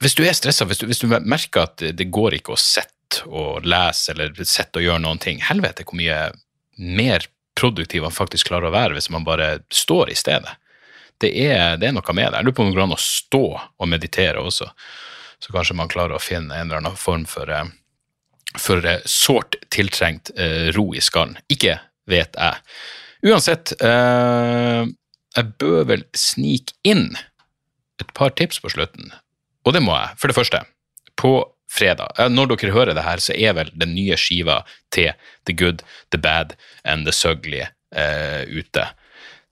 Hvis 0.00 0.14
du 0.16 0.22
er 0.24 0.36
stressa, 0.36 0.64
hvis, 0.68 0.80
hvis, 0.86 1.02
du 1.02 1.10
merker 1.10 1.66
at 1.66 1.82
det 1.82 2.06
går 2.14 2.38
ikke 2.38 2.54
å 2.54 2.60
sitte 2.60 3.26
og 3.28 3.66
lese 3.66 4.14
eller 4.14 4.32
sitte 4.46 4.80
og 4.80 4.86
gjøre 4.86 5.02
noen 5.04 5.20
ting, 5.20 5.42
helvete 5.44 5.84
hvor 5.84 5.98
mye 5.98 6.20
mer 6.76 7.26
produktiv 7.58 8.04
man 8.06 8.14
faktisk 8.14 8.48
klarer 8.48 8.70
å 8.70 8.74
være 8.74 8.96
hvis 8.96 9.10
man 9.12 9.26
bare 9.26 9.58
står 9.72 10.12
i 10.12 10.18
stedet. 10.18 10.56
Det 11.20 11.30
er, 11.38 11.76
det 11.78 11.90
er 11.90 11.94
noe 11.94 12.14
med 12.16 12.32
det. 12.32 12.38
Jeg 12.40 12.46
lurer 12.46 12.56
på 12.56 12.64
om 12.64 12.70
det 12.70 12.76
går 12.78 12.86
an 12.86 12.96
å 12.96 13.02
stå 13.02 13.44
og 13.60 13.90
meditere 13.90 14.42
også. 14.42 14.70
Så 15.42 15.54
kanskje 15.54 15.76
man 15.78 15.90
klarer 15.90 16.16
å 16.16 16.22
finne 16.22 16.56
en 16.56 16.70
eller 16.70 16.80
annen 16.80 16.98
form 16.98 17.26
for 17.28 17.50
uh, 17.50 17.66
for 18.58 18.84
sårt 19.08 19.56
tiltrengt 19.72 20.30
eh, 20.36 20.68
ro 20.76 20.92
i 20.94 21.00
skallen. 21.00 21.38
Ikke 21.52 21.78
vet 22.10 22.36
jeg. 22.36 22.60
Uansett, 23.30 23.72
eh, 23.80 24.82
jeg 25.36 25.52
bør 25.62 25.86
vel 25.88 26.04
snike 26.16 26.74
inn 26.84 27.12
et 28.02 28.12
par 28.16 28.34
tips 28.36 28.60
på 28.60 28.72
slutten. 28.74 29.12
Og 29.64 29.76
det 29.76 29.82
må 29.84 29.94
jeg. 29.94 30.18
For 30.18 30.28
det 30.28 30.36
første, 30.36 30.64
på 31.22 31.36
fredag, 31.72 32.18
når 32.32 32.52
dere 32.52 32.74
hører 32.74 32.96
det 32.96 33.04
her, 33.06 33.22
så 33.22 33.36
er 33.36 33.54
vel 33.56 33.70
den 33.78 33.94
nye 33.96 34.18
skiva 34.20 34.60
til 34.92 35.12
The 35.48 35.54
Good, 35.56 35.84
The 36.12 36.20
Bad 36.20 36.56
and 36.84 37.06
The 37.08 37.14
Sugly 37.16 37.62
uh, 37.62 38.42
ute. 38.50 38.88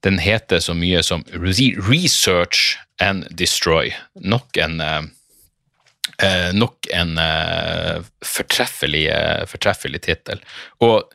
Den 0.05 0.21
heter 0.21 0.61
så 0.65 0.75
mye 0.77 1.03
som 1.05 1.25
Research 1.33 2.77
and 3.01 3.27
Destroy. 3.37 3.93
Nok 4.21 4.61
en 4.61 4.81
uh, 4.85 5.03
uh, 6.25 6.51
nok 6.57 6.91
en 6.93 7.17
fortreffelig, 8.25 9.07
fortreffelig 9.49 10.03
tittel. 10.09 10.43
Og 10.85 11.09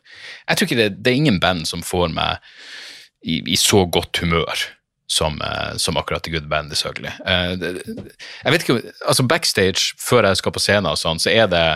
jeg 0.46 0.56
tror 0.56 0.66
ikke 0.68 0.80
det, 0.80 0.90
det, 1.02 1.12
er 1.12 1.22
ingen 1.22 1.42
band 1.42 1.66
som 1.70 1.86
får 1.86 2.10
meg 2.14 2.42
i, 3.22 3.42
i 3.42 3.58
så 3.58 3.84
godt 3.90 4.22
humør 4.22 4.66
som, 5.06 5.38
eh, 5.42 5.76
som, 5.76 5.96
akkurat 5.96 6.22
The 6.22 6.32
Good 6.34 6.48
Band, 6.50 6.72
selvfølgelig. 6.74 7.12
Eh, 7.26 7.50
jeg 8.44 8.52
vet 8.52 8.64
ikke, 8.64 8.80
altså 9.06 9.26
Backstage, 9.26 9.94
før 10.02 10.26
jeg 10.26 10.40
skal 10.42 10.52
på 10.52 10.62
scenen, 10.62 10.90
og 10.90 10.98
sånn, 11.00 11.22
så 11.22 11.30
er 11.30 11.46
det 11.52 11.66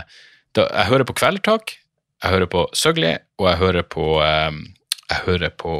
Jeg 0.59 0.87
hører 0.90 1.07
på 1.07 1.14
Kveldtak, 1.14 1.77
jeg 2.25 2.33
hører 2.33 2.49
på 2.51 2.64
Søgli, 2.75 3.12
og 3.38 3.47
jeg 3.47 3.59
hører 3.61 3.85
på 3.87 4.19
um, 4.19 4.64
jeg 5.11 5.25
hører 5.27 5.51
på 5.59 5.73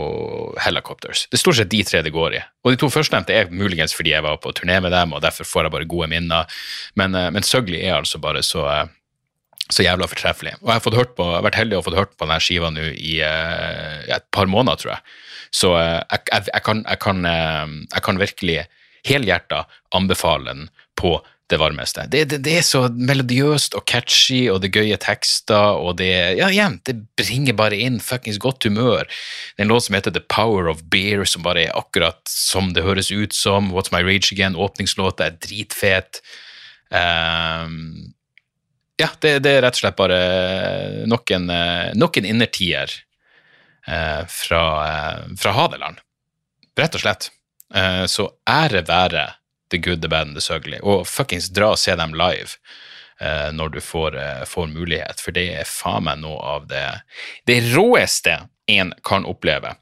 Helicopters. 0.59 1.27
Det 1.31 1.39
er 1.39 1.43
stort 1.43 1.59
sett 1.59 1.71
de 1.71 1.83
tre 1.87 2.01
det 2.03 2.13
går 2.15 2.35
i. 2.35 2.41
Og 2.65 2.73
de 2.73 2.79
to 2.81 2.89
førstnevnte 2.91 3.35
er 3.35 3.53
muligens 3.55 3.95
fordi 3.95 4.11
jeg 4.11 4.25
var 4.27 4.41
på 4.43 4.51
turné 4.57 4.81
med 4.83 4.91
dem, 4.95 5.15
og 5.15 5.23
derfor 5.23 5.47
får 5.47 5.67
jeg 5.67 5.75
bare 5.75 5.91
gode 5.91 6.09
minner. 6.11 6.63
Men, 6.99 7.15
eh, 7.15 7.31
men 7.35 7.47
Søgli 7.47 7.83
er 7.83 7.99
altså 8.01 8.19
bare 8.23 8.43
så, 8.47 8.67
eh, 8.71 8.87
så 9.71 9.87
jævla 9.87 10.09
fortreffelig. 10.11 10.57
Og 10.63 10.71
jeg 10.71 10.83
har, 10.83 11.11
på, 11.15 11.27
jeg 11.27 11.39
har 11.39 11.47
vært 11.47 11.61
heldig 11.61 11.79
og 11.79 11.85
fått 11.87 11.99
hørt 11.99 12.17
på 12.17 12.27
denne 12.27 12.41
skiva 12.43 12.71
nå 12.75 12.89
i 12.91 13.21
et 13.23 14.27
par 14.35 14.51
måneder, 14.51 14.81
tror 14.81 14.95
jeg. 14.97 15.03
Så 15.51 15.75
uh, 15.75 15.99
jeg, 15.99 16.23
jeg, 16.31 16.47
jeg, 16.53 16.63
kan, 16.67 16.85
kan, 17.03 17.27
uh, 17.27 17.67
jeg, 17.91 18.07
kan, 18.07 18.21
virkelig 18.21 18.63
helhjerta 19.07 19.65
anbefale 19.97 20.53
den 20.53 20.67
på 20.99 21.19
det 21.51 21.59
varmeste. 21.59 22.05
Det, 22.07 22.25
det, 22.31 22.39
det, 22.47 22.53
er 22.61 22.67
så 22.67 22.85
melodiøst 22.95 23.75
og 23.75 23.83
catchy, 23.91 24.45
og 24.53 24.61
det 24.63 24.71
er 24.71 24.85
gøye 24.85 24.99
tekster, 25.03 25.81
og 25.83 25.97
det 25.99 26.11
ja, 26.39 26.47
igjen, 26.47 26.79
det 26.87 26.95
bringer 27.19 27.57
bare 27.59 27.81
inn 27.81 27.99
fuckings 28.05 28.39
godt 28.43 28.69
humør. 28.69 29.09
Det 29.09 29.65
er 29.65 29.67
en 29.67 29.73
låt 29.73 29.89
som 29.89 29.99
heter 29.99 30.15
The 30.15 30.23
Power 30.31 30.71
of 30.71 30.85
Beer, 30.93 31.25
som 31.27 31.43
bare 31.47 31.67
er 31.67 31.77
akkurat 31.79 32.21
som 32.31 32.71
det 32.77 32.87
høres 32.87 33.11
ut 33.11 33.35
som. 33.35 33.73
What's 33.75 33.91
My 33.95 34.05
Rage 34.07 34.31
Again, 34.31 34.55
åpningslåta 34.55 35.27
er 35.27 35.41
dritfet. 35.43 36.23
Um, 36.91 38.15
ja, 39.01 39.11
det, 39.19 39.41
det, 39.43 39.57
er 39.57 39.65
rett 39.65 39.79
og 39.79 39.83
slett 39.83 39.99
bare 39.99 40.23
nok 41.11 41.35
en, 41.35 41.51
nok 41.99 42.21
en 42.21 42.31
innertier 42.31 42.93
fra, 44.31 44.63
uh, 44.87 45.35
fra 45.41 45.53
Hadeland. 45.57 45.99
Rett 46.79 46.95
og 46.95 47.03
slett. 47.03 47.31
Uh, 47.75 48.07
så 48.11 48.29
ære 48.47 48.85
være 48.87 49.27
The 49.71 49.79
Good, 49.79 50.03
The 50.03 50.09
Bad 50.09 50.21
and 50.21 50.37
The 50.37 50.41
Sugly. 50.41 50.79
Og 50.83 51.07
fuckings 51.09 51.51
dra 51.55 51.73
og 51.75 51.81
se 51.81 51.95
dem 51.99 52.15
live 52.19 52.59
eh, 53.21 53.51
når 53.53 53.69
du 53.69 53.81
får, 53.81 54.19
eh, 54.19 54.45
får, 54.45 54.67
mulighet, 54.67 55.21
for 55.21 55.37
det 55.37 55.47
er 55.61 55.69
faen 55.69 56.07
meg 56.09 56.23
noe 56.25 56.41
av 56.57 56.67
det, 56.71 56.87
det 57.47 57.61
råeste 57.71 58.41
en 58.71 58.93
kan 59.07 59.27
oppleve. 59.27 59.75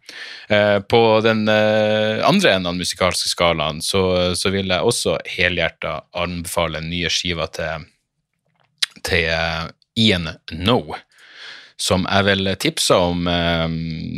Eh, 0.48 0.78
på 0.80 1.02
den 1.24 1.48
eh, 1.48 2.24
andre 2.24 2.54
enden 2.54 2.70
av 2.70 2.76
den 2.76 2.84
musikalske 2.84 3.32
skalaen 3.32 3.82
så, 3.84 4.34
så, 4.36 4.52
vil 4.54 4.72
jeg 4.72 4.84
også 4.84 5.18
helhjerta 5.28 6.00
anbefale 6.16 6.82
nye 6.84 7.10
skiver 7.12 7.52
til, 7.52 7.88
til 9.04 9.28
Ian 9.98 10.32
No, 10.52 10.82
som 11.78 12.06
jeg 12.08 12.26
vel 12.26 12.52
tipsa 12.58 12.98
om 13.08 13.28
uh, 13.30 13.68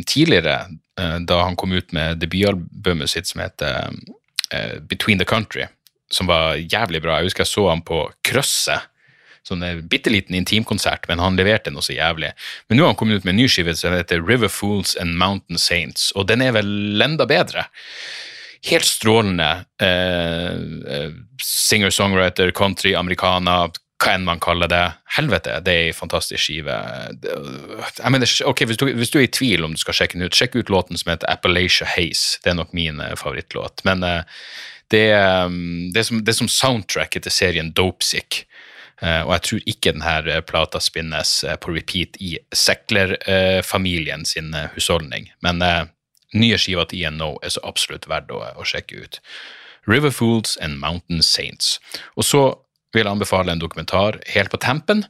tidligere, 0.09 0.57
uh, 0.99 1.19
da 1.27 1.43
han 1.45 1.57
kom 1.59 1.75
ut 1.75 1.93
med 1.93 2.21
debutalbumet 2.23 3.11
sitt 3.11 3.29
som 3.29 3.43
heter 3.43 3.91
uh, 4.53 4.79
Between 4.89 5.21
the 5.21 5.27
Country, 5.29 5.67
som 6.11 6.29
var 6.31 6.57
jævlig 6.57 7.03
bra. 7.03 7.19
Jeg 7.19 7.31
husker 7.31 7.45
jeg 7.45 7.53
så 7.53 7.67
han 7.69 7.85
på 7.85 8.07
Krøsset. 8.27 8.89
Sånn 9.41 9.63
en 9.65 9.79
bitte 9.89 10.11
liten 10.13 10.35
intimkonsert, 10.37 11.07
men 11.09 11.21
han 11.21 11.37
leverte 11.37 11.71
noe 11.73 11.81
så 11.81 11.95
jævlig. 11.95 12.29
Men 12.69 12.77
nå 12.77 12.85
har 12.85 12.91
han 12.91 12.97
kommet 12.99 13.21
ut 13.21 13.25
med 13.25 13.33
en 13.33 13.39
ny 13.41 13.47
skive 13.49 13.73
som 13.77 13.95
heter 13.95 14.21
River 14.21 14.51
Fools 14.53 14.93
and 15.01 15.17
Mountain 15.17 15.57
Saints, 15.57 16.11
og 16.13 16.27
den 16.29 16.43
er 16.45 16.53
vel 16.53 17.01
enda 17.01 17.25
bedre. 17.29 17.65
Helt 18.69 18.85
strålende 18.85 19.47
eh, 19.81 21.09
singer-songwriter, 21.41 22.51
country, 22.53 22.93
americana, 22.93 23.63
hva 24.01 24.15
enn 24.15 24.25
man 24.25 24.41
kaller 24.41 24.69
det. 24.71 24.83
Helvete, 25.15 25.59
det 25.65 25.73
er 25.73 25.87
ei 25.89 25.95
fantastisk 25.95 26.41
skive. 26.41 26.75
Jeg 27.21 28.13
mener, 28.13 28.33
ok, 28.49 28.63
hvis 28.69 28.79
du, 28.81 28.87
hvis 28.97 29.13
du, 29.13 29.19
er 29.19 29.27
i 29.27 29.33
tvil 29.33 29.67
om 29.67 29.75
du 29.75 29.81
skal 29.81 29.97
sjekke 29.97 30.17
den 30.17 30.25
ut, 30.25 30.37
sjekk 30.37 30.57
ut 30.57 30.71
låten 30.73 30.99
som 30.99 31.13
heter 31.13 31.29
Appalachia 31.29 31.87
Haze. 31.89 32.39
Det 32.43 32.53
er 32.53 32.57
nok 32.57 32.73
min 32.77 33.01
uh, 33.03 33.13
favorittlåt. 33.19 33.83
Men 33.87 34.05
uh, 34.05 34.47
det, 34.93 35.05
um, 35.17 35.91
det, 35.93 36.01
er 36.01 36.09
som, 36.09 36.23
det, 36.23 36.33
er 36.33 36.39
som, 36.41 36.51
soundtracket 36.51 37.27
til 37.27 37.35
serien 37.35 37.71
Dopesick. 37.77 38.43
Uh, 39.01 39.21
og 39.27 39.35
jeg 39.35 39.45
tror 39.47 39.69
ikke 39.75 39.95
denne 39.95 40.41
plata 40.49 40.81
spinnes 40.81 41.37
på 41.61 41.73
repeat 41.75 42.19
i 42.21 42.35
Sekler-familien 42.53 44.25
sin 44.29 44.53
husholdning. 44.75 45.31
Men 45.45 45.61
nye 46.37 46.59
skiva 46.61 46.85
til 46.89 47.05
INO 47.05 47.35
er 47.43 47.53
så 47.53 47.63
absolutt 47.67 48.09
verdt 48.09 48.33
å, 48.33 48.43
å 48.57 48.67
sjekke 48.67 49.05
ut. 49.05 49.21
River 49.89 50.13
Fools 50.13 50.57
and 50.61 50.77
Mountain 50.79 51.23
Saints. 51.25 51.79
Og 52.15 52.25
så 52.25 52.43
vil 52.93 53.07
anbefale 53.07 53.53
en 53.53 53.61
dokumentar 53.61 54.19
helt 54.33 54.51
på 54.51 54.59
tempen, 54.61 55.05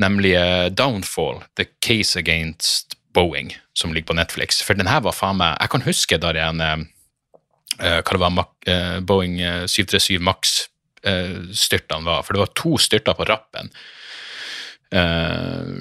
nemlig 0.00 0.34
eh, 0.38 0.68
Downfall, 0.72 1.42
The 1.58 1.68
Case 1.84 2.18
Against 2.18 2.96
Boeing, 3.14 3.56
som 3.72 3.94
ligger 3.94 4.12
på 4.12 4.18
Netflix. 4.18 4.62
For 4.62 4.78
den 4.78 4.90
her 4.90 5.02
var 5.04 5.16
faen 5.16 5.40
meg 5.40 5.56
Jeg 5.60 5.72
kan 5.72 5.86
huske 5.86 6.18
da 6.22 6.32
en 6.36 6.64
uh, 6.64 6.78
hva 7.78 8.02
det 8.02 8.20
var 8.20 9.00
Boeing 9.06 9.38
737 9.70 10.18
Max-styrtene 10.24 12.04
var, 12.04 12.24
for 12.24 12.34
det 12.34 12.42
var 12.42 12.54
to 12.58 12.72
styrter 12.80 13.14
på 13.14 13.26
rappen. 13.28 13.70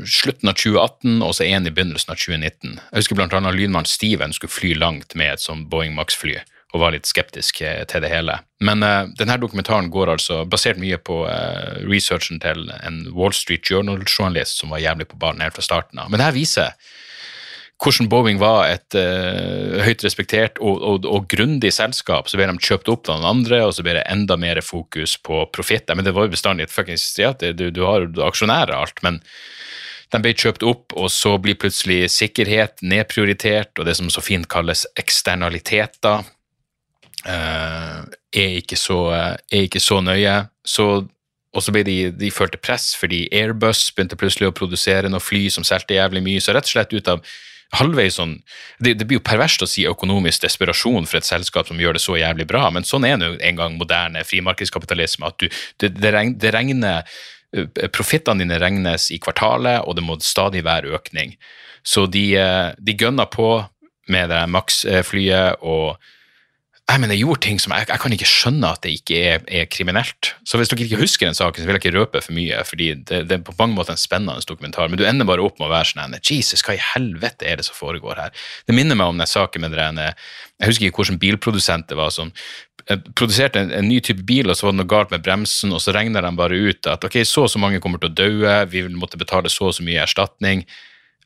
Slutten 0.06 0.52
av 0.52 0.60
2018 0.60 1.24
og 1.26 1.34
så 1.34 1.48
én 1.48 1.66
i 1.66 1.74
begynnelsen 1.74 2.14
av 2.14 2.20
2019. 2.22 2.76
Jeg 2.78 3.02
husker 3.02 3.18
blant 3.18 3.34
annet 3.34 3.58
lydmannen 3.58 3.90
Steven 3.90 4.36
skulle 4.36 4.54
fly 4.54 4.76
langt 4.78 5.16
med 5.18 5.34
et 5.34 5.42
sånt 5.42 5.72
Boeing 5.72 5.96
Max-fly 5.98 6.38
og 6.76 6.82
var 6.82 6.94
litt 6.94 7.08
skeptisk 7.08 7.62
til 7.64 8.04
det 8.04 8.12
hele. 8.12 8.40
Men 8.60 8.84
uh, 8.84 9.08
denne 9.18 9.38
dokumentaren 9.40 9.92
går 9.94 10.12
altså 10.18 10.42
basert 10.50 10.80
mye 10.82 11.00
på 11.00 11.24
uh, 11.26 11.80
researchen 11.88 12.42
til 12.44 12.68
en 12.82 13.06
Wall 13.16 13.36
Street 13.36 13.70
Journal-journalist 13.70 14.60
som 14.60 14.74
var 14.74 14.84
jævlig 14.84 15.08
på 15.12 15.20
ballen 15.22 15.44
helt 15.46 15.56
fra 15.56 15.66
starten 15.66 16.02
av. 16.02 16.12
Men 16.12 16.20
det 16.20 16.28
her 16.28 16.36
viser 16.38 16.74
hvordan 17.78 18.08
Boeing 18.10 18.40
var 18.42 18.72
et 18.72 18.96
uh, 18.98 19.78
høyt 19.86 20.02
respektert 20.06 20.58
og, 20.58 20.82
og, 20.82 21.06
og 21.06 21.28
grundig 21.30 21.70
selskap. 21.76 22.30
Så 22.30 22.40
ble 22.40 22.50
de 22.50 22.58
kjøpt 22.58 22.90
opp 22.90 23.12
av 23.12 23.22
noen 23.22 23.38
andre, 23.38 23.62
og 23.68 23.76
så 23.78 23.86
ble 23.86 24.00
det 24.00 24.08
enda 24.10 24.38
mer 24.40 24.62
fokus 24.66 25.14
på 25.22 25.44
profitt. 25.54 25.94
Men 25.94 26.08
det 26.08 26.16
var 26.18 26.26
jo 26.26 26.34
bestandig 26.34 26.68
et 26.68 26.74
fuckings 26.74 27.06
ja, 27.22 27.36
du, 27.38 27.70
du, 27.70 27.84
har 27.86 28.10
aksjonærer 28.28 28.74
og 28.74 28.88
alt, 28.88 29.04
men 29.06 29.22
de 30.16 30.22
ble 30.24 30.34
kjøpt 30.40 30.64
opp, 30.66 30.96
og 30.98 31.12
så 31.12 31.36
blir 31.44 31.60
plutselig 31.60 32.08
sikkerhet 32.16 32.82
nedprioritert, 32.82 33.74
og 33.78 33.86
det 33.86 33.98
som 34.00 34.10
så 34.10 34.24
fint 34.24 34.48
kalles 34.50 34.86
eksternaliteter, 34.98 36.26
er, 37.26 38.06
ikke 38.34 38.78
så, 38.80 39.00
er 39.12 39.66
ikke 39.66 39.82
så 39.84 40.02
nøye. 40.06 40.36
Så 40.68 41.08
og 41.58 41.64
så 41.66 41.74
ble 41.74 41.84
de, 41.88 41.98
de 42.14 42.30
følte 42.34 42.60
press 42.62 42.92
fordi 43.00 43.26
Airbus 43.34 43.88
begynte 43.96 44.18
plutselig 44.20 44.52
å 44.52 44.56
produsere 44.56 45.10
noe 45.10 45.24
fly 45.24 45.48
som 45.54 45.66
solgte 45.66 45.98
jævlig 45.98 46.22
mye. 46.26 46.42
Så 46.44 46.54
rett 46.54 46.68
og 46.68 46.74
slett 46.76 46.94
ut 46.94 47.10
av 47.12 47.24
halvveis 47.76 48.16
sånn 48.16 48.38
det, 48.80 48.94
det, 48.96 49.08
blir 49.08 49.20
jo 49.20 49.26
perverst 49.28 49.64
å 49.66 49.68
si 49.68 49.84
økonomisk 49.90 50.46
desperasjon 50.46 51.08
for 51.10 51.20
et 51.20 51.28
selskap 51.28 51.68
som 51.68 51.80
gjør 51.82 51.98
det 51.98 52.04
så 52.04 52.16
jævlig 52.16 52.46
bra, 52.48 52.68
men 52.72 52.88
sånn 52.88 53.08
er 53.08 53.18
nå 53.20 53.34
en 53.36 53.58
gang 53.60 53.76
moderne 53.80 54.24
frimarkedskapitalisme. 54.24 55.28
at 55.28 55.42
du, 55.42 55.50
det, 55.82 55.90
det, 56.00 56.54
regner, 56.56 57.04
eh, 57.52 57.90
Profittene 57.92 58.46
dine 58.46 58.60
regnes 58.62 59.10
i 59.12 59.20
kvartalet, 59.24 59.82
og 59.84 59.98
det 59.98 60.06
må 60.06 60.20
stadig 60.24 60.64
være 60.68 60.94
økning. 60.96 61.36
Så 61.84 62.06
de, 62.12 62.28
eh, 62.40 62.70
de 62.78 62.96
gønner 62.96 63.28
på 63.34 63.66
med 64.08 64.30
det 64.32 64.46
Max-flyet 64.52 65.60
og 65.66 65.98
jeg 66.88 67.02
mener, 67.04 67.18
jeg 67.18 67.26
gjorde 67.26 67.44
ting 67.44 67.58
som 67.60 67.74
jeg, 67.76 67.86
jeg 67.90 68.00
kan 68.00 68.14
ikke 68.16 68.28
skjønne 68.32 68.68
at 68.72 68.80
det 68.86 68.92
ikke 68.96 69.18
er, 69.20 69.42
er, 69.52 69.66
kriminelt. 69.68 70.30
Så 70.48 70.60
hvis 70.60 70.70
dere 70.72 70.86
ikke 70.86 71.02
husker 71.02 71.28
den 71.28 71.36
saken, 71.36 71.60
så 71.60 71.68
vil 71.68 71.76
jeg 71.76 71.82
ikke 71.84 71.98
røpe 71.98 72.22
for 72.24 72.36
mye, 72.38 72.62
fordi 72.64 72.88
det, 73.02 73.20
det, 73.28 73.36
er 73.36 73.44
på 73.44 73.56
mange 73.60 73.76
måter 73.76 73.92
en 73.92 74.00
spennende 74.00 74.40
dokumentar. 74.48 74.88
Men 74.88 75.02
du 75.02 75.04
ender 75.04 75.28
bare 75.28 75.44
opp 75.44 75.60
med 75.60 75.68
å 75.68 75.74
være 75.74 75.90
sånn 75.92 76.16
Jesus, 76.24 76.64
hva 76.64 76.78
i 76.78 76.86
helvete 76.94 77.50
er 77.50 77.60
det 77.60 77.68
som 77.68 77.76
foregår 77.76 78.24
her? 78.24 78.48
Det 78.70 78.78
minner 78.78 78.96
meg 78.96 79.12
om 79.12 79.20
den 79.20 79.28
saken 79.28 79.68
med 79.68 79.76
den 79.76 80.00
Jeg 80.00 80.72
husker 80.72 80.88
ikke 80.88 81.04
hvilken 81.04 81.22
bilprodusent 81.22 81.92
det 81.92 82.00
var 82.00 82.16
som 82.16 82.32
eh, 82.88 83.04
produserte 83.20 83.66
en, 83.66 83.76
en, 83.76 83.92
ny 83.92 84.00
type 84.00 84.24
bil, 84.24 84.48
og 84.48 84.56
så 84.56 84.70
var 84.70 84.78
det 84.78 84.86
noe 84.86 84.94
galt 84.96 85.12
med 85.12 85.28
bremsen, 85.28 85.76
og 85.76 85.84
så 85.84 85.92
regner 85.92 86.24
de 86.24 86.36
bare 86.40 86.56
ut 86.56 86.88
at 86.88 87.04
ok, 87.04 87.20
så 87.28 87.50
og 87.50 87.52
så 87.52 87.60
mange 87.60 87.84
kommer 87.84 88.00
til 88.00 88.14
å 88.14 88.20
dø, 88.24 88.32
vi 88.72 88.88
vil 88.88 88.96
måtte 88.96 89.20
betale 89.20 89.52
så 89.52 89.74
og 89.74 89.76
så 89.76 89.84
mye 89.84 90.08
erstatning. 90.08 90.64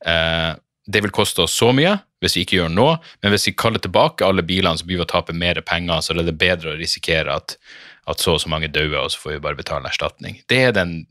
Eh, 0.10 0.52
det 0.90 1.06
vil 1.06 1.14
koste 1.14 1.46
oss 1.46 1.54
så 1.54 1.70
mye 1.70 2.00
hvis 2.22 2.38
vi 2.38 2.46
ikke 2.46 2.60
gjør 2.60 2.74
noe, 2.74 2.98
men 3.22 3.34
hvis 3.34 3.48
vi 3.50 3.56
kaller 3.58 3.82
tilbake 3.82 4.26
alle 4.26 4.46
bilene, 4.46 4.78
så 4.78 4.88
blir 4.88 5.02
vi 5.02 5.06
å 5.06 5.10
tape 5.10 5.34
mer 5.34 5.60
penger, 5.66 6.04
så 6.06 6.14
er 6.14 6.22
det 6.28 6.38
bedre 6.40 6.76
å 6.76 6.80
risikere 6.80 7.34
at, 7.34 7.58
at 8.10 8.22
så 8.22 8.36
og 8.36 8.44
så 8.44 8.52
mange 8.52 8.70
dør, 8.72 9.00
og 9.06 9.14
så 9.14 9.24
får 9.24 9.36
vi 9.36 9.46
bare 9.48 9.60
betale 9.60 9.90
erstatning. 9.90 10.42
Det 10.52 10.62
er 10.68 10.78
den 10.78 11.02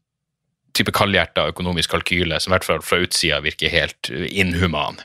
type 0.77 0.93
kaldhjerta 0.95 1.49
økonomisk 1.51 1.91
kalkyle 1.95 2.39
som 2.41 2.53
i 2.53 2.55
hvert 2.55 2.67
fall 2.67 2.83
fra 2.85 3.01
utsida 3.03 3.41
virker 3.45 3.73
helt 3.73 4.11
inhuman. 4.11 5.01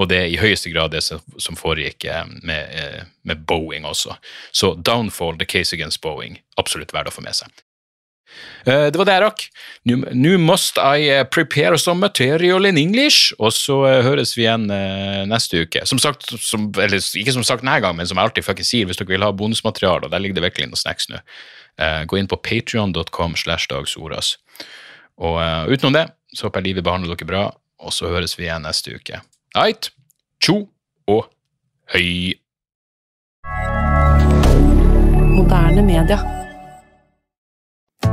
Og 0.00 0.08
det 0.08 0.20
er 0.22 0.30
i 0.32 0.40
høyeste 0.40 0.72
grad 0.72 0.94
det 0.94 1.02
som, 1.04 1.20
som 1.36 1.58
foregikk 1.58 2.06
eh, 2.08 2.24
med, 2.40 2.72
eh, 2.78 3.02
med 3.28 3.44
Boeing 3.48 3.84
også. 3.88 4.16
Så 4.52 4.74
downfall, 4.74 5.36
the 5.38 5.48
case 5.48 5.76
against 5.76 6.00
Boeing, 6.04 6.40
absolutt 6.56 6.94
verdt 6.96 7.12
å 7.12 7.16
få 7.18 7.24
med 7.26 7.36
seg. 7.36 7.52
Uh, 8.62 8.88
det 8.92 8.98
var 8.98 9.08
det 9.08 9.14
jeg 9.16 9.24
rakk. 9.24 9.44
Nå 9.90 10.36
must 10.38 10.78
I 10.78 11.08
uh, 11.10 11.24
prepare 11.26 11.78
some 11.78 12.00
material 12.04 12.68
in 12.68 12.78
English, 12.78 13.32
og 13.38 13.50
så 13.56 13.80
uh, 13.82 14.02
høres 14.06 14.36
vi 14.38 14.46
igjen 14.46 14.68
neste 15.30 15.64
uke. 15.64 15.82
Som 15.88 15.98
sagt, 16.02 16.28
som, 16.38 16.70
eller 16.78 17.02
ikke 17.02 17.34
som 17.34 17.46
sagt 17.46 17.64
denne 17.64 17.80
gangen, 17.82 17.98
men 17.98 18.08
som 18.08 18.20
jeg 18.20 18.30
alltid 18.30 18.46
fucking 18.46 18.68
sier, 18.68 18.88
hvis 18.88 19.00
dere 19.00 19.10
vil 19.10 19.26
ha 19.26 19.32
bonusmateriale, 19.34 20.10
der 20.12 20.22
ligger 20.22 20.38
det 20.38 20.46
virkelig 20.46 20.70
noen 20.70 20.80
snacks 20.80 21.10
nå, 21.10 21.22
gå 22.06 22.18
inn 22.18 22.30
på 22.30 22.38
patrion.com 22.44 23.34
slash 23.40 23.70
dagsordas. 23.72 24.36
Og 25.22 25.38
utenom 25.72 25.96
det 25.96 26.06
så 26.32 26.46
håper 26.46 26.62
jeg 26.62 26.72
livet 26.72 26.86
behandler 26.86 27.16
dere 27.16 27.28
bra, 27.28 27.42
og 27.82 27.94
så 27.94 28.10
høres 28.12 28.36
vi 28.38 28.46
igjen 28.46 28.64
neste 28.66 28.94
uke. 28.96 29.20
Eit, 29.58 29.90
tjo 30.42 30.62
og 31.10 31.26
høy. 31.92 32.38
Moderne 35.32 35.84
media. 35.84 36.20